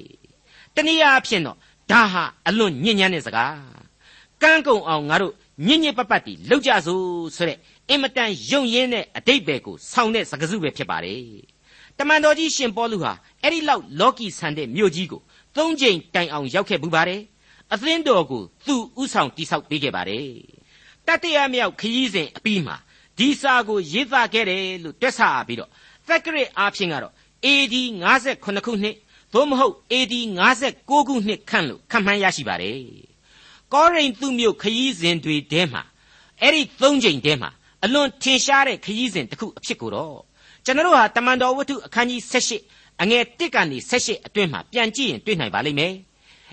[0.75, 1.57] တနည်းအားဖြင့်တော့
[1.91, 3.57] ဒါဟာအလွန်ညဉ့်ညမ်းတဲ့စကား
[4.43, 5.33] ကန်းကုံအောင်ငါတို့
[5.67, 7.05] ညဉ့်ညစ်ပတ်ပတ်တီလောက်ကြစို့
[7.37, 7.59] ဆိုတဲ့
[7.89, 11.23] အင်မတန်ယုံရင်းတဲ့အတိတ်ပဲကိုဆောင်းတဲ့စကားစုပဲဖြစ်ပါတယ်
[11.99, 15.23] တမန်တော်ကြီးရှင်ပေါလုဟာအဲ့ဒီလောက်လောကီဆန်တဲ့မြို့ကြီးကို
[15.57, 17.21] သုံးကြိမ်တိုင်အောင်ရောက်ခဲ့ပူပါတယ်
[17.73, 20.29] အသင်းတော်ကိုသူဥဆောင်တိဆောက်ပေးခဲ့ပါတယ်
[21.07, 22.77] တတိယမြောက်ခရီးစဉ်အပြီးမှာ
[23.19, 25.71] ဒီစာကိုရေးသားခဲ့တယ်လို့တွက်ဆပြီးတော့
[26.09, 27.13] သက်ကရစ်အားဖြင့်ကတော့
[27.47, 27.75] AD
[28.17, 28.97] 58ခုနှစ်
[29.35, 30.15] သို့မဟုတ် AD
[30.57, 32.81] 59ခုနှစ်ခန့်လို့ခန့်မှန်းရရှိပါတယ်
[33.73, 35.83] ကောရိန္သုမြို့ခရီးစဉ်တွေထဲမှာ
[36.41, 37.51] အဲ့ဒီသုံးချိန်ထဲမှာ
[37.85, 40.17] အလွန်ထင်ရှားတဲ့ခရီးစဉ်တစ်ခုအဖြစ်ကိုတော့
[40.65, 42.21] ကျွန်တော်တို့ဟာတမန်တော်ဝတ္ထုအခန်းကြီး
[42.61, 45.95] 78အငယ်1ကနေ78အတွင်းမှာပြန်ကြည့်ရင်တွေ့နိုင်ပါလိမ့်မယ်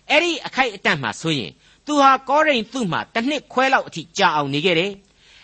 [0.10, 1.52] အဲ့ဒီအခိုက်အတန့်မှာဆိုရင်
[1.86, 4.92] သူဟာကောရိန္သုမှာတစ်နှစ်ခွဲလောက်အထိကြာအောင်နေခဲ့တယ်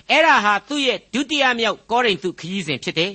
[0.09, 3.11] အဲ့ဒါဟာသူ့ရဲ့ဒုတိယမြောက်ကောရိန္သုခရီးစဉ်ဖြစ်တယ်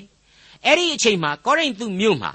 [0.67, 2.33] အဲ့ဒီအချိန်မှာကောရိန္သုမြို့မှာ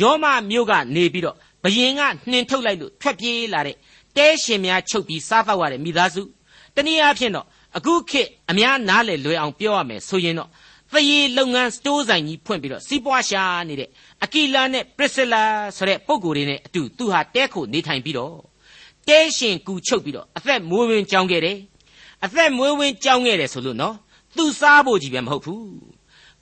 [0.00, 3.76] ယောမမြို့ကနေပြီးတော့ဘယင်ကနှင်ထုတ်လိုက်လို့ထွက်ပြေးလာတဲ့
[4.16, 6.22] တဲရှင်များချုပ်ပြီးစားတော့ရတဲ့မိသားစု
[6.74, 7.46] တနည်းအားဖြင့်တော့
[7.76, 10.48] အခုခေတ်အများနားလေလွယ်အောင်ပြောရမယ်ဆိုရင်တော့
[10.92, 13.88] သရေလုပ်ငန်းစတိုးဆိုင်ကြီးဖွင့်ပြီးတော့စီးပွားရှာနေတဲ့
[14.24, 15.42] အကီလာနဲ့ပရစ်စလာ
[15.76, 18.34] ဆိုတဲ့ပုံကိုယ်တွေနဲ့အတူသူဟာတဲခိုနေထိုင်ပြီးတော့
[19.08, 21.58] တဲရှင်ကူချုပ်ပြီးတော့အသက်မွေးဝင်းကြောင်းခဲ့တယ်
[22.24, 23.94] အသက်မွေးဝင်းကြောင်းခဲ့တယ်ဆိုလို့နော်
[24.36, 25.91] သူစားဖို့ကြီးပဲမဟုတ်ဘူး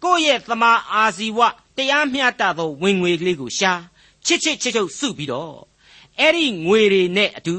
[0.04, 1.40] ကိုယ့်ရဲ့သမာအာဇီဝ
[1.76, 3.72] တရားမျှတသောဝင်ငွေကလေးကိုရှာ
[4.26, 5.54] ချစ်ချစ်ချစ်ချုပ်စုပြီးတော့
[6.20, 7.56] အဲ့ဒီငွေတွေနဲ့အတူ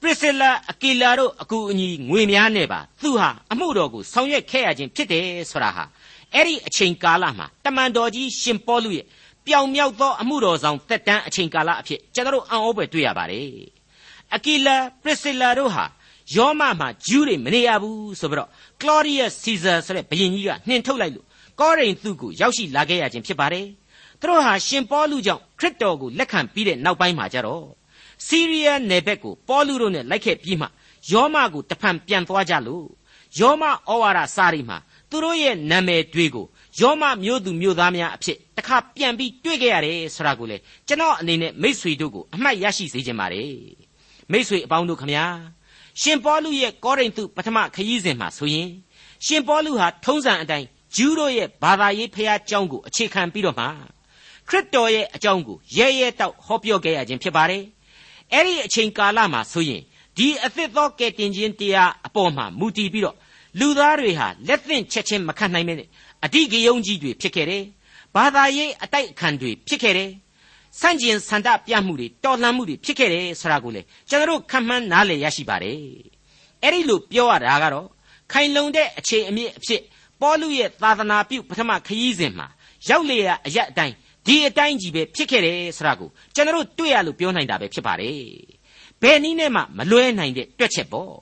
[0.00, 5.84] ပရစ်စလာအကီလာတို့အကူအညီငွေများနဲ့ပါသူဟာအမှုတော်ကိုဆောင်ရွက်ခဲ့ရခြင်းဖြစ်တယ်ဆိုတာဟာ
[6.34, 9.04] အဲ့ဒီအချိန်ကာလမှာတမန်တော်ကြီးရှင်ပေါလုရဲ့
[9.46, 13.50] ပြောင်မြောက်သောအမှုတော်ဆောင်တက်တန်းအချိန်ကာလအဖြစ်ကျွန်တော်အံ့ဩဖွယ်တွေ့ရပါတယ်
[14.34, 15.84] အကီလာပရစ်စလာတို့ဟာ
[16.36, 18.48] ယောမမှာဂျူးတွေမနေရဘူးဆိုပြီးတော့
[18.80, 21.26] ကလော်ဒီယပ်စီဇာဆိုတဲ့ဘုရင်ကြီးကနှင်ထုတ်လိုက်လို့
[21.60, 23.66] ကောရိန္သုကိုရောက်ရှိလာခဲ့ရခြင်းဖြစ်ပါတယ်
[24.20, 27.64] သူတို့ဟာရှင်ပေါလုကြောင့်ခရစ်တော်ကိုလက်ခံပြီးတဲ့နောက်ပိုင်းမှာကြတော့
[28.26, 30.66] စီးရီးယားနယ်ဘက်ကိုပေါလုတို့နဲ့လိုက်ခဲ့ပြီးမှ
[31.12, 32.86] ယောမကိုတဖန်ပြန်သွားကြလို့
[33.40, 34.78] ယောမဩဝါဒစာရီမှာ
[35.10, 36.46] သူတို့ရဲ့နာမည်တွေကို
[36.80, 43.50] ယောမမျိုးသူမျိုးသားများအဖြစ်တခါပြန်ပြီးတွေ့ခဲ့ရတယ်ဆိုတာကိုလေကျွန်တော်အနေနဲ့မိษွေတို့ကိုအမှတ်ရရှိစေချင်ပါတယ်
[44.32, 45.24] မိษွေအပေါင်းတို့ခမညာ
[46.00, 48.68] ရှင်ပေါလုရဲ့ကောရိန္သုပထမခရီးစဉ်မှာဆိုရင်
[49.26, 53.65] ရှင်ပေါလုဟာထုံးစံအတိုင်း ဂျူးတို့ရဲ့ဘာသာရေးဖျားเจ้าကိုအခြေခံပြီးတော့မှ
[54.49, 57.63] ခရစ်တော်ရဲ့အကြောင်းကိုရဲရဲတောက်ဟောပြောခဲ့ရခြင်းဖြစ်ပါတယ်
[58.33, 59.81] အဲ့ဒီအချိန်ကာလမှာဆိုရင်
[60.17, 63.15] ဒီအသစ်သောကယ်တင်ခြင်းတရားအပေါ်မှာမူတည်ပြီးတော့
[63.59, 65.77] လူသားတွေဟာလက်သင့်ချက်ချင်းမခံနိုင်မဲ့
[66.25, 67.63] အဓိကယုံကြည်တွေဖြစ်ခဲ့တယ်
[68.15, 70.09] ဘာသာရေးအတိုက်အခံတွေဖြစ်ခဲ့တယ်
[70.79, 75.77] ဆန့်ကျင်ဆန္ဒပြမှုတွေတော်လှန်မှုတွေဖြစ်ခဲ့တယ်ဆိုတာကိုလေကျွန်တော်တို့ခံမှန်းနားလည်ရရှိပါတယ်
[76.63, 77.87] အဲ့ဒီလိုပြောရတာကတော့
[78.31, 79.81] ခိုင်လုံတဲ့အခြေအမြစ်အဖြစ်
[80.20, 82.46] ပေါလုရဲ့သာသနာပြုပထမခရီးစဉ်မှာ
[82.88, 83.94] ရောက်လေရအရက်အတိုင်း
[84.26, 88.20] ဒီအတိုင်းကြီးပဲဖြစ်ခဲ့တယ်ဆိုတာကိုကျွန်တော်တို့တွေ့ရလို့ပြောနိုင်တာပဲဖြစ်ပါတယ်
[89.02, 91.12] ဘယ်နည်းနဲ့မှမလွဲနိုင်တဲ့တွက်ချက်ပေါ့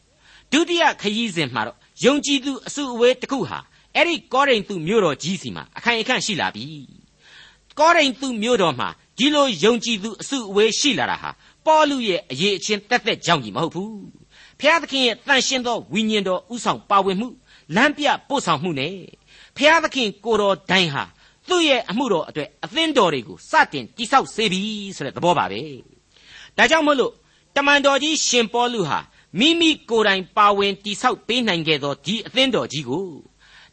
[0.52, 3.58] ဒုတိယခရီးစဉ်မှာတော့ယုံကြည်သူအစုအဝေးတစ်ခုဟာ
[3.94, 6.66] အဲ့ဒီကောရိန္သုမြို့တော်ကြီးစီမှာအခိုင်အခန့်ရှိလာပြီ
[7.78, 11.30] ကောရိန္သုမြို့တော်မှာဒီလိုယုံကြည်သူအစုအဝေးရှိလာတာဟာ
[11.66, 13.94] ပေါလုရဲ့အရေးအချင်းတက်သက်ကြောင့်ကြီးမဟုတ်ဘူး
[14.60, 17.28] ဖျားသခင်ရဲ့တန်ရှင်းသောဝိညာဉ်တော်ဥဆောင်ပါဝင်မှု
[17.76, 18.96] လမ်းပြပို့ဆောင်မှုနဲ့
[19.56, 21.04] ဖျားသခင်ကိုတော်တိုင်ဟာ
[21.48, 24.62] သူ့ရဲ့အမှုတော်အတွက်အသင်းတော်တွေကိုစတင်တိဆောက်စေပြီ
[24.96, 25.62] ဆိုတဲ့သဘောပါပဲ
[26.56, 27.12] ဒါကြောင့်မို့လို့
[27.56, 29.00] တမန်တော်ကြီးရှင်ပေါလုဟာ
[29.38, 33.06] မိမိကိုယ်တိုင်ပါဝင်တိဆောက်ပေးနိုင်ခဲ့သောဒီအသင်းတော်ကြီးကို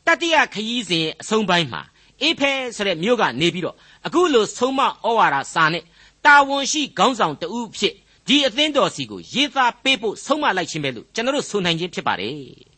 [0.05, 1.81] တတိယခရီးစဉ်အဆုံးပိုင်းမှာ
[2.21, 3.75] အေဖဲဆိုတဲ့မြို့ကနေပြီးတော့
[4.05, 5.83] အခုလိုဆုံးမဩဝါဒစာနဲ့
[6.25, 7.93] တာဝန်ရှိခေါင်းဆောင်တဦးဖြစ်
[8.27, 12.70] ဒီအသင်းတော်စီကိုရေးသားပေးဖို့ဆုံးမလိုက်ခြင်းပဲလို့ကျွန်တော်တို့ဆိုနိုင်ခြင်းဖြစ်ပါတယ်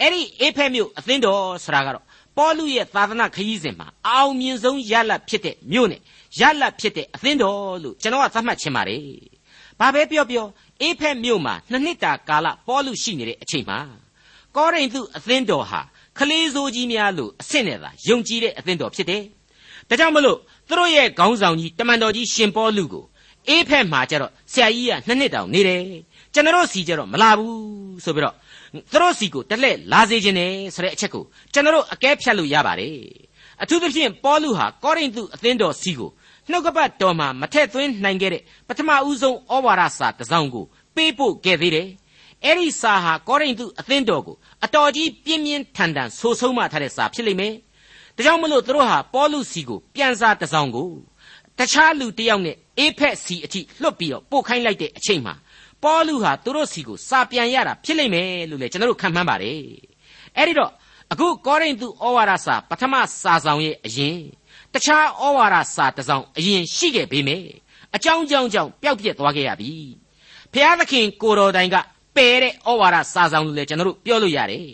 [0.00, 2.04] အဲ့ဒီအေဖဲမြို့အသင်းတော်ဆိုတာကတော့
[2.36, 6.00] ပေါလုရဲ့သာသနာခရီးစဉ်မှာအအောင်မြင်ဆုံးရလတ်ဖြစ်တဲ့မြို့နဲ့
[6.40, 9.02] ရလတ်ဖြစ်တဲ့အသင်းတော်လို့ကျွန်တော်ကသတ်မှတ်ချင်ပါတယ်။
[9.80, 10.46] ဘာပဲပြောပြော
[10.80, 13.78] အေဖက်မြို့မှာနှစ်နှစ်တာကာလပေါလုရှိနေတဲ့အချိန်မှာ
[14.56, 15.80] ကောရိန္သုအသင်းတော်ဟာ
[16.18, 19.22] ခလေးစိုးကြီးများလို့အဆင့်နဲ့သာယုံကြည်တဲ့အသင်းတော်ဖြစ်တယ်။
[19.88, 23.04] ဒါကြောင့်မလို့သူတို့ရဲ့ခေါင်းဆောင်ကြီးတမန်တော်ကြီးရှင်ပေါလုကို
[23.48, 25.82] အေဖက်မှာကျတော့ဆရာကြီးကနှစ်နှစ်တောင်နေတယ်။
[26.34, 28.34] ကျွန်တော်စီကျတော့မလာဘူးဆိုပြီးတော့
[28.74, 32.96] သူတို့စီကိုတလှည့်လာစေခြင်းနဲ့ဆိုတဲ့အချက်ကိုကျွန်တော်တို့အကဲဖြတ်လို့ရပါတယ်
[33.62, 36.10] အထူးသဖြင့်ပေါလုဟာကောရိန္သုအသင်းတော်စီကို
[36.50, 41.88] နှုတ်ကပတ်တော်မှာမထက်သွင်းနိုင်ခဲ့တဲ့ပထမဦးဆုံးဩဝါဒစာတစ်စောင်ကိုပေးပို့ခဲ့သေးတယ်
[42.44, 47.54] အဲ့ဒီစာဟာကောရိန္သုအသင်းတော်ကိုအတော်ကြီးပြင်းပြင်းထန်ထန်ဆိုဆုံးမထားတဲ့စာဖြစ်လိမ့်မယ်
[48.16, 50.88] ဒါကြောင့်မလို့သူတို့ဟာပေါလုစီကိုပြန်စာတစ်စောင်ကို
[51.58, 55.34] တခြားလူတစ်ယောက်နဲ့အေဖက်စီအထိလွတ်ပြီးတော့ပို့ခိုင်းလိုက်တဲ့အချိန်မှာ
[55.82, 59.60] ပေါလုဟာသူတို့စီကိုစာပြန်ရတာဖြစ်လိမ့်မယ်လို့လည်းကျွန်တော်တို့ခံမှန်းပါတယ်
[60.36, 60.72] အဲ့ဒီတော့
[61.12, 64.18] အခုကောရိန္သုဩဝါဒစာပထမစာဆောင်ရဲ့အရင်
[64.72, 67.48] တခြားဩဝါဒစာတစ်စောင်အရင်ရှိခဲ့ပေမယ့်
[67.94, 69.72] အကြောင်းကြောင့်ကြောင့်ပျောက်ပြက်သွားခဲ့ရပြီ
[70.52, 71.76] ဖျားသခင်ကိုတော်တိုင်က
[72.16, 74.66] ပယ်တဲ့ဩဝါဒစာဆောင်လို့လည်းကျွန်တော်တို့ပြောလို့ရတယ်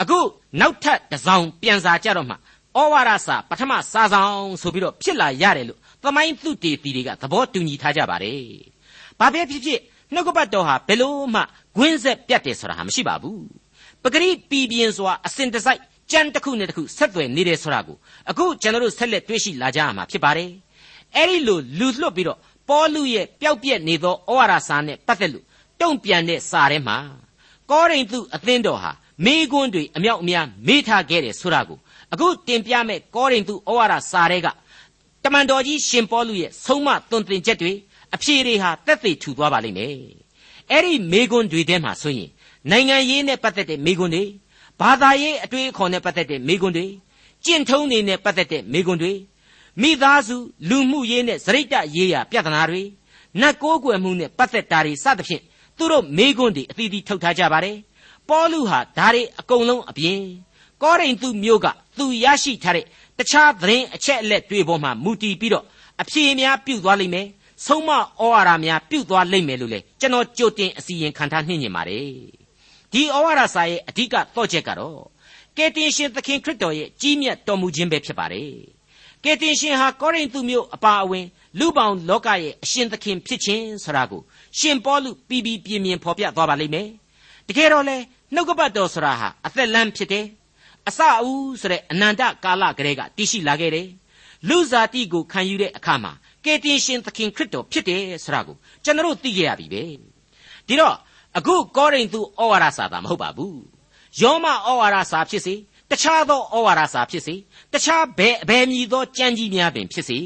[0.00, 0.18] အခု
[0.60, 2.34] နောက်ထပ်တစ်စောင်ပြန်စာကြတော့မှ
[2.74, 8.42] ပဩဝါဒစာပထမစာဆောင်ဆိုပြီးတော့ဖြစ်လာရတယ်လို့သမိုင်းသူတေတီတွေကသဘောတူညီထားကြပါတယ်။
[9.20, 9.80] ဘာပဲဖြစ်ဖြစ်
[10.14, 11.40] နှုတ်ကပတ်တော်ဟာဘယ်လို့မှ
[11.76, 13.38] ဂွင်းဆက်ပြတ်တယ်ဆိုတာဟာမရှိပါဘူး။
[14.02, 17.96] ပဂရိပီပြင်းစွာအစဉ်တစိုက်ကြမ်းတစ်ခုနဲ့တစ်ခုဆက်သွယ်နေတယ်ဆိုတာကို
[18.30, 20.50] အခုကျွန်တော်တို့ဆက်လက်တွေ့ရှိလာကြရမှာဖြစ်ပါတယ်။
[21.16, 25.44] အဲ့ဒီလိုလူလွတ်ပြီးတော့ပေါလုရဲ့ပျောက်ပြက်နေသောဩဝါဒစာနဲ့ပတ်သက်လို့
[25.80, 26.96] တုံ့ပြန်တဲ့စာထဲမှာ
[27.70, 28.92] ကောရိန္သုအသင်းတော်ဟာ
[29.24, 31.78] မိကွန်းတွေအမြောက်အများမေးထားခဲ့တယ်ဆိုတာကို
[32.12, 34.48] အခုတင်ပြမဲ့ကောရိန္သုဩဝါဒစာတွေက
[35.24, 37.72] တမန်တော်ကြီးရှင်ပေါလုရဲ့ဆုံးမသွန်သင်ချက်တွေ
[38.14, 39.94] အဖြေတွေဟာတက်သေးထူသွားပါလိမ့်မယ်။
[40.70, 42.30] အဲ့ဒီမိကွန်းတွေထဲမှာဆိုရင်
[42.70, 44.24] နိုင်ငံရေးနဲ့ပတ်သက်တဲ့မိကွန်းတွေ
[44.80, 46.86] ဘာသာရေးအတွေ့အခေါ်နဲ့ပတ်သက်တဲ့မိကွန်းတွေ
[47.44, 49.12] ကျင့်ထုံးတွေနဲ့ပတ်သက်တဲ့မိကွန်းတွေ
[49.82, 50.36] မိသားစု
[50.68, 52.82] လူမှုရေးနဲ့စရိတ်တရေးရာပြဿနာတွေ
[53.40, 55.42] နတ်ကိုးကွယ်မှုနဲ့ပတ်သက်တာတွေစသဖြင့်
[55.76, 57.76] သူတို့မိကွန်းတွေအသီးသီးထုတ်ထားကြပါတယ်။
[58.28, 60.20] ပေါလုဟာဒါတွေအကုန်လုံးအပြင်
[60.82, 61.66] ကောရိန္သုမြို့က
[61.98, 62.84] သူရရှိထားတဲ့
[63.18, 65.64] တခြားသတင်းအချက်အလက်တွေပေါ်မှာမူတည်ပြီးတော့
[66.02, 67.26] အဖြေများပြုတ်သွားလိမ့်မယ်
[67.66, 67.98] ဆုံးမဩ
[68.32, 72.08] ဝါဒများပြုတ်သွားလိမ့်မယ်လို့လေကျွန်တော်ကြိုတင်အစီရင်ခံထားနှင်ညင်ပါတယ်
[72.92, 75.00] ဒီဩဝါဒစာရဲ့အဓိကတော့ချက်ကတော့
[75.56, 78.50] ကယ်တင်ရှင်သခင်ခရစ်တော်ရဲ့ကြီးမြတ်တော်မူခြင်းပဲဖြစ်ပါတယ်
[79.24, 81.26] ကယ်တင်ရှင်ဟာကောရိန္သုမြို့အပါအဝင်
[81.58, 84.22] လူပေါင်းလောကရဲ့အရှင်သခင်ဖြစ်ခြင်းဆိုတာကို
[84.58, 86.88] ရှင်ပေါလုပြီးပြီးပြင်းပြင်းဖော်ပြသွားပါလိမ့်မယ်
[87.48, 87.96] တကယ်တော့လေ
[88.34, 90.26] နှုတ်ကပတ်တော်ဆိုတာဟာအသက်လမ်းဖြစ်တယ်
[90.88, 93.88] အစအဦးဆိုတဲ့အနန္တကာလကလေးကတည်ရှိလာခဲ့တယ်
[94.48, 96.12] လူဇာတိကိုခံယူတဲ့အခါမှာ
[96.44, 99.82] ကယ်တင်ရှင်သခင်ခရစ်တော်ဖြစ်တယ်ဆိုတာကိုကျွန်တော်သိခဲ့ရပြီပဲ
[100.66, 100.96] ဒီတော့
[101.38, 103.60] အခုကောရိန္သုဩဝါဒစာသာမဟုတ်ပါဘူး
[104.20, 105.54] ယောမဩဝါဒစာဖြစ်စေ
[105.90, 107.34] တခြားသောဩဝါဒစာဖြစ်စေ
[107.72, 110.18] တခြားဘယ်အဘယ်မည်သောကြံကြီးများပင်ဖြစ်စေ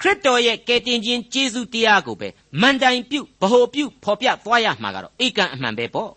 [0.00, 2.28] ခရစ်တော်ရဲ့ကယ်တင်ခြင်းကျေးဇူးတရားကိုပဲ
[2.60, 6.12] မန်တိုင်ပြုဗဟိုပြုဖော်ပြသွားရမှာကတော့ဧကန်အမှန်ပဲပေါ့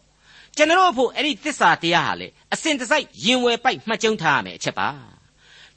[0.56, 4.89] ကျွန်တော်ဖို့အဲ့ဒီသစ္စာတရားဟာလေအစဉ်တစိုက်ရင်ဝယ်ပိုက်မှတ်ကျုံထားရမယ်အချက်ပါ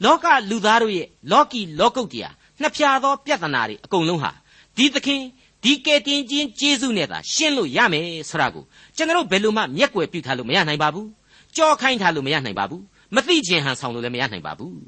[0.05, 4.31] လောကလူသားတို့ရဲ့လောကီလောကုတ်တရား နှစ်ဖြာသောပြဿနာတွေအကုန်လုံးဟာ
[4.77, 5.21] ဒီသခင်
[5.65, 8.65] ဒီကယ်တင်ခြင်းကျေးဇူးနဲ့သာရှင်းလို့ရမယ်ဆိုတာကို
[8.97, 11.09] ကျွန်တော်ဘယ်လိုမှမျက်ကွယ်ပြုထားလို့မရနိုင်ပါဘူး
[11.57, 12.83] ကြောခိုင်းထားလို့မရနိုင်ပါဘူး
[13.15, 14.79] မသိခြင်းဟန်ဆောင်လို့လည်းမရနိုင်ပါဘူး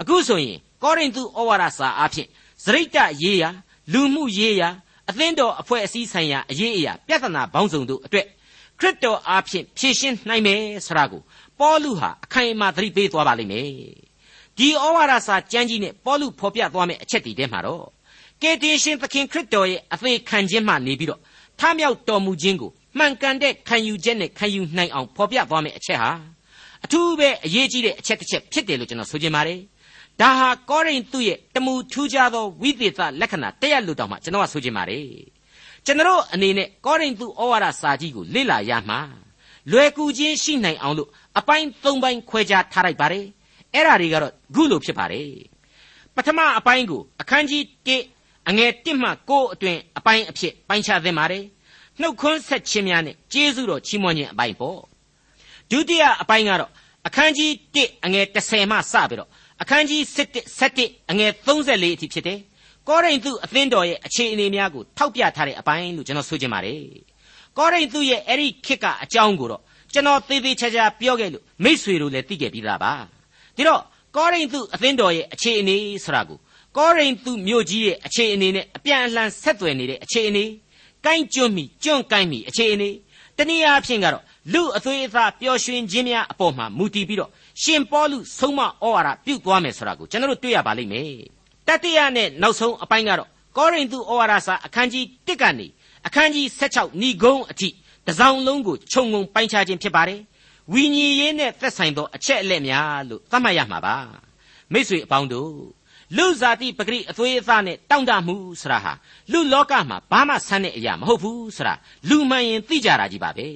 [0.00, 2.28] အခုဆိုရင်ကောရိန္သုဩဝါဒစာအားဖြင့်
[2.64, 3.50] စရိတ်တရေးရာ
[3.92, 4.68] လူမှုရေးရာ
[5.10, 8.26] အသင်းတော်အဖွဲ့အစည်းဆိုင်ရာအရေးအရာပြဿနာပေါင်းစုံတို့အတွက်
[8.80, 11.22] ခရစ်တော်အားဖြင့်ဖြည့်ရှင်းနိုင်မယ်ဆိုတာကို
[11.58, 14.07] ပေါလုဟာအခိုင်အမာသတိပေးသွားပါလိမ့်မယ်
[14.58, 17.84] ဒီဩဝါဒစာကျမ်းကြီးနဲ့ပေါလုဖော်ပြသွားမယ့်အချက်တွေထဲမှာတော့
[18.42, 21.20] ကယ်တင်ရှင်သခင်ခရစ်တော်ရဲ့အသေးခံခြင်းမှနေပြီးတော့
[21.58, 26.10] ထမြောက်တော်မူခြင်းကိုမှန်ကန်တဲ့ခံယူချက်နဲ့ခံယူနိုင်အောင်ဖော်ပြသွားမယ့်အချက်ဟာ
[26.84, 29.60] အထူးပဲအရေးကြီးတဲ့အချက်တစ်ချက်ဖြစ်တယ်လို့ကျွန်တော်ဆိုချင်ပါတယ်
[30.20, 35.04] ဒါဟာကောရိန္သုရဲ့တမူထူးခြားသောဝိသေသလက္ခဏာတရက်လို့တောင်မှကျွန်တော်ကဆိုချင်ပါတယ်
[35.86, 39.00] ကျွန်တော်အနေနဲ့ကောရိန္သုဩဝါဒစာကြီးကိုလေ့လာရမှာ
[39.70, 43.26] လွယ်ကူခြင်းရှိနိုင်အောင်လို့အပိုင်း၃ပိုင်းခွဲခြားထားလိုက်ပါတယ်
[43.74, 45.30] အဲ့ဓာတွေကတော့ခုလိုဖြစ်ပါတယ်
[46.14, 47.62] ပထမအပိုင်းကိုအခန်းကြီး
[48.06, 51.44] 1အငယ်1မှ9အတွင်အပိုင်းအဖြစ်ပိုင်းခြားသင်ပါတယ်
[52.00, 54.80] နှုတ်ခွန်းဆက်ခြင်းများနဲ့ကျေးဇူးတော်ချီးမွမ်းခြင်းအပိုင်းပေါ့
[55.70, 56.70] ဒုတိယအပိုင်းကတော့
[57.06, 59.28] အခန်းကြီး1အငယ်30မှစပြီးတော့
[59.62, 60.02] အခန်းကြီး
[60.60, 62.38] 7အငယ်34အထိဖြစ်တယ်
[62.88, 66.80] ကောရိန္သုအသင်းတော်ရဲ့အခြေအနေများကိုထောက်ပြထားတဲ့အပိုင်းလို့ကျွန်တော်ဆိုချင်ပါတယ်
[67.58, 72.92] ကောရိန္သုရဲ့အဲ့ဒီခေတ်ကအကြောင်းကိုတော့ကျွန်တော်သေသေးချာချာပြောခဲ့လို့မိษွေတို့လည်းသိခဲ့ပြီးသားပါ
[73.58, 73.82] ဒီတော့
[74.16, 76.38] ကောရိန္သုအသင်းတော်ရဲ့အခြေအနေဆိုတာကို
[76.76, 80.44] ကောရိန္သုမြို့ကြီးရဲ့အခြေအနေနဲ့အပြန်အလှန်ဆက်သွယ်နေတဲ့အခြေအနေ
[81.04, 82.90] ကိုင်းကျွန်းမိကျွန်းကိုင်းမိအခြေအနေ
[83.36, 87.30] တနည်းအားဖြင့်ကတော့လူအသွေးအသားပျော်ရွှင်ခြင်းများအပေါ်မှာမူတည်ပြီးတော့
[87.62, 91.10] ရှင်ပေါလုဆုံးမဩဝါဒပြုတ်သွားမယ်ဆိုတာကိုကျွန်တော်တို့တွေ့ရပါလိမ့်မယ်
[91.66, 95.66] တတိယနဲ့နောက်ဆုံးအပိုင်းကတော့ကောရိန္သုဩဝါဒစာအခန်းကြီး1ကနေ
[96.06, 97.68] အခန်းကြီး16ဏီကုန်းအထိ
[98.06, 100.20] တစောင်းလုံးကိုခြုံငုံပိုင်းခြားခြင်းဖြစ်ပါတယ်
[100.72, 103.96] ဝိညာဉ်ရေးနဲ့သက်ဆိုင်သောအချက်အလက်များလို့သတ်မှတ်ရမှာပါ
[104.72, 105.52] မိษွေအပေါင်းတို့
[106.16, 108.92] လူဇာတိပဂရိအသွေးအသားနဲ့တောင့်တမှုဆိုတာဟာ
[109.32, 111.74] လူလောကမှာဘာမှဆန်းတဲ့အရာမဟုတ်ဘူးဆိုတာ
[112.08, 113.48] လူမှန်ရင်သိကြတာကြီးပါပဲ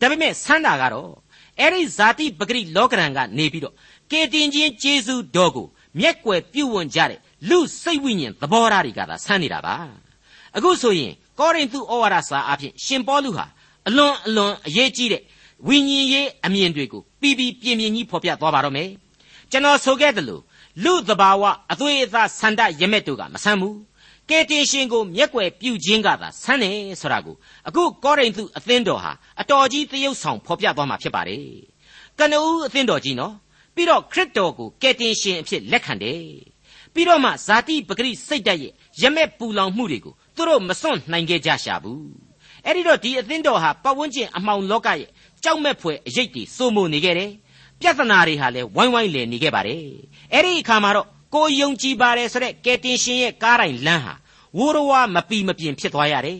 [0.00, 1.12] ဒါပေမဲ့ဆန်းတာကတော့
[1.60, 3.74] အဲ့ဒီဇာတိပဂရိလောကရန်ကနေပြီးတော့
[4.10, 5.66] ကေတင်ချင်းဂျေဇုတော်ကို
[6.00, 9.76] မျက်ွယ်ပြုတ်ဝန်းကြတဲ့လူစိတ်ဝိညာဉ်သဘောထားတွေကသာဆန်းနေတာပါ
[10.56, 13.46] အခုဆိုရင်ကောရိန္သုဩဝါဒစာအဖြစ်ရှင်ပေါလုဟာ
[13.88, 15.22] အလွန်အလွန်အရေးကြီးတဲ့
[15.64, 18.88] ဝိညာဉ်ရေးအမြင်တွေကိုပြီးပြီးပြင်းပြင်းကြီးဖော်ပြသွားပါတော့မယ်
[19.50, 20.40] ကျွန်တော်ဆိုခဲ့သလို
[20.84, 21.42] လူသဘာဝ
[21.72, 23.78] အသွေးအသားဆန္ဒရမက်တို့ကမဆန်းဘူး
[24.30, 27.36] ကယ်တင်ရှင်ကိုမျက်ွယ်ပြုခြင်းကသာဆန်းတယ်ဆိုတာကို
[27.68, 31.44] အခုကောရိန္သုအသင်းတော်ဟာအတော်ကြီးသရုပ်ဆောင်ဖော်ပြသွားမှာဖြစ်ပါတယ်
[32.18, 33.34] ကနဦးအသင်းတော်ကြီးနော်
[33.74, 36.22] ပြီးတော့ခရစ်တော်ကိုကယ်တင်ရှင်အဖြစ်လက်ခံတယ်
[36.94, 42.26] ပြီးတော့မှဇာတိပဂရိစိတ်ဓာတ်ရဲ့ရမက်ပူလောင်မှုတွေကိုသူတို့မစွန့်နိုင်ခဲ့ကြရှာဘူး
[42.64, 45.08] အဲ့ဒီတော့ဒီအသင်းတော်ဟာပတ်ဝန်းကျင်အမှောင်လောကရဲ့
[45.46, 47.30] ကြောက်မဲ့ဖွယ်အရေးတွေစိုးမိုးနေခဲ့တယ်
[47.80, 49.80] ပြဿနာတွေဟာလည်းဝိုင်းဝိုင်းလည်နေခဲ့ပါတယ်
[50.32, 54.14] အဲ့ဒီအခါမှာတော့ကိုယုံကြည်ပါတယ်ဆိုတဲ့ကယ်တင်ရှင်ရဲ့ကားတိုင်းလမ်းဟာ
[54.58, 56.38] ဝိုးရဝမပီမပြင်ဖြစ်သွားရတယ်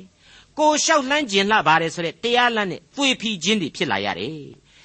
[0.59, 4.33] ကိုလျှောက်လှမ်းခြင်းလှပါတယ်ဆိုတဲ့တရားလမ်းနဲ့သွေဖီခြင်းတွေဖြစ်လာရတယ်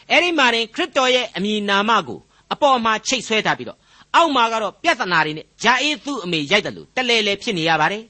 [0.10, 2.20] အဲ့ဒီမှာရင်ခရစ်တော်ရဲ့အမည်နာမကို
[2.54, 3.80] အပေါ်မှာချိတ်ဆွဲထားပြီးတော့
[4.16, 8.04] အောက်မှာကတော့ပြဿနာတွေနဲ့ဂျာအေးသူ့အမေရိုက်တယ်လို့တလဲလဲဖြစ်နေရပါတယ်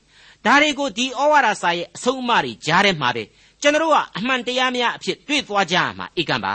[0.46, 3.24] ဒါတွေကိုဒီဩဝါဒစာရဲ့အဆုံးအမတွေကြားထဲမှာပဲ
[3.63, 6.55] ကျွန်တော်ကအမှန်တရားများအဖြစ်တွေ့သွားကြရမှာဧကံပါ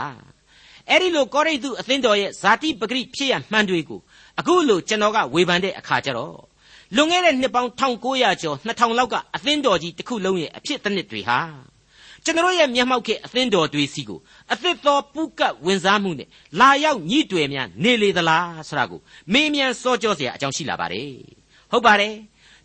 [0.90, 4.00] အဲ့ဒီလိုကောရိန္သုအသင်းတော်ရဲ့ဇာတိပဂရိဖြစ်ရမှန်တွေကို
[4.40, 6.36] အခုလိုကျွန်တော်ကဝေဖန်တဲ့အခါကျတော့
[6.96, 11.38] လွန်ခဲ့တဲ့နှစ်ပေါင်း1900ကျော်2000လောက်ကအသင်းတော်ကြီးတစ်ခုလုံးရဲ့အဖြစ်တစ်နှစ်တွေဟာ
[12.24, 14.20] ကျွန်တော်ရဲ့မျက်မှောက်ခဲ့အသင်းတော်တွေစီကို
[14.52, 16.28] အသစ်သောပုကတ်ဝင်စားမှုနဲ့
[16.60, 19.00] လာရောက်ညှိတွယ်များနေလေသလားဆိုတာကို
[19.32, 21.10] မေးမြန်းစောကြောเสียအကြောင်းရှိလာပါတယ်
[21.70, 22.14] ဟုတ်ပါတယ်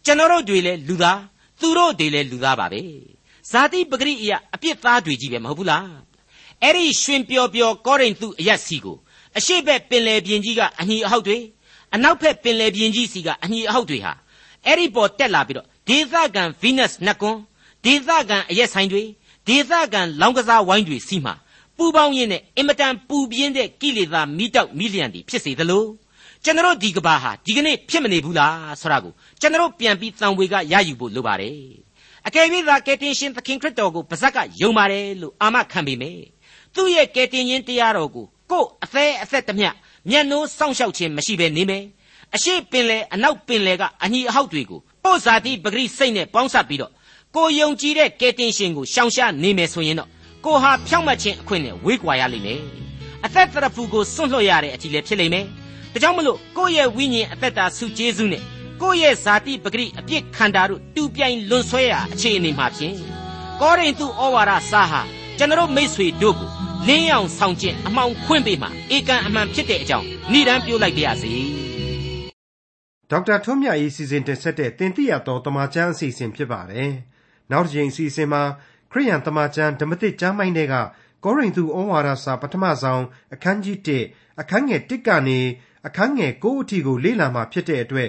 [0.06, 1.20] ကျွန်တော်တို့တွေလည်းလူသား
[1.60, 2.82] သူတို့တွေလည်းလူသားပါပဲ
[3.51, 5.89] ဇာတိပဂရိအရာအပြစ်သားတွေကြီးပဲမဟုတ်ဘူးလား
[6.63, 8.97] အဲ့ဒီရှင်ပျော်ပျော်ကောရိန္သုအရက်စီကို
[9.39, 11.39] အရှိဘက်ပင်လယ်ပြင်ကြီးကအညီအဟောက်တွေ
[11.95, 14.13] အနောက်ဘက်ပင်လယ်ပြင်ကြီးစီကအညီအဟောက်တွေဟာ
[14.67, 17.41] အဲ့ဒီပေါ်တက်လာပြီးတော့ဒေသခံဗီနပ်စ်နတ်ကွန်း
[17.85, 19.03] ဒေသခံအရက်ဆိုင်တွေ
[19.49, 21.35] ဒေသခံလောင်းကစားဝိုင်းတွေစီမှာ
[21.77, 25.85] ပူပေါင်းရင်းနဲ့အင်မတန်ပူပြင်းတဲ့ကိလေသာမိတောက်မိလျံတွေဖြစ်စေသလို
[26.45, 31.57] ကျွန်တော်ဒီကဘာဟာဒီကနေ့ဖြစ်မနေဘူးလားဆိုတာကိုကျွန်တော်ပြန်ပြီးတန်ဝေကရယူဖို့လိုပါတယ်
[32.27, 36.25] အကယ်၍သာကယ်တင်ရှင်သခင်ခရစ်တော်ကိုပါဇက်ကယုံပါတယ်လို့အာမခံပေမယ့်
[36.75, 39.69] သူ့ရဲ့ကယ်တင်ရှင်တရားတော်ကိုကို့အသေးအသက်တမျှ
[40.11, 41.85] မျက်နှိုးစောင့်ရှောက်ခြင်းမရှိဘဲနေမယ်
[42.35, 46.93] အရှိပင်လေအနောက်ပင်လေကအညီအဟောက်တွေကိုပို့ဇာတိပဂရိစိတ်နဲ့ပေါင်းစပ်ပြီးတော့
[47.37, 50.09] ကိုယုံကြည်တဲ့ကယ်တင်ရှင်ကိုရှောင်ရှားနေမယ်ဆိုရင်တော့
[50.45, 52.61] ကိုဟာဖြောင့်မတ်ခြင်းအခွင့်နဲ့ဝေးကွာရလိမ့်မယ်
[53.25, 55.45] အသက်တရဖူကိုစွန့်လွတ်ရတဲ့အထီးလည်းဖြစ်လိမ့်မယ်
[55.93, 58.43] ဒါကြောင့်မလို့ကိုယ့်ရဲ့ဝိညာဉ်အသက်တာဆုကျေးဇူးနဲ့
[58.83, 62.95] ကိုယ့်ရဲ့ဇာတိပဂရိအပြစ်ခန္ဓာတို့တူပြိုင်လွန်ဆွဲရာအခြေအနေမှာဖြင့်
[63.61, 65.01] ကောရိန္သုဩဝါဒစာဟာ
[65.39, 66.49] ကျွန်တော်မိษွေတို့ကို
[66.89, 71.33] လင်းအောင်ဆောင်ကျင့်အမှောင်ခွင့်ပေးမှာဧကန်အမှန်ဖြစ်တဲ့အကြောင်းဏိဒန်းပြောလိုက်ပါရစေ
[73.11, 76.91] ဒေါက်တာထွန်းမြတ်ရေးစီစဉ်တင်ဆက်တဲ့တင်ပြတော်တမချန်းအစီအစဉ်ဖြစ်ပါတယ်
[77.51, 78.43] နောက်တစ်ချိန်အစီအစဉ်မှာ
[78.93, 80.75] ခရိယန်တမချန်းဓမ္မတိကျမ်းပိုင်းတွေက
[81.25, 83.79] ကောရိန္သုဩဝါဒစာပထမဆုံးအခန်းကြီး
[84.11, 85.41] 1အခန်းငယ်1ကနေ
[85.87, 88.09] အခန်းငယ်9အထိကိုလေ့လာမှဖြစ်တဲ့အတွက်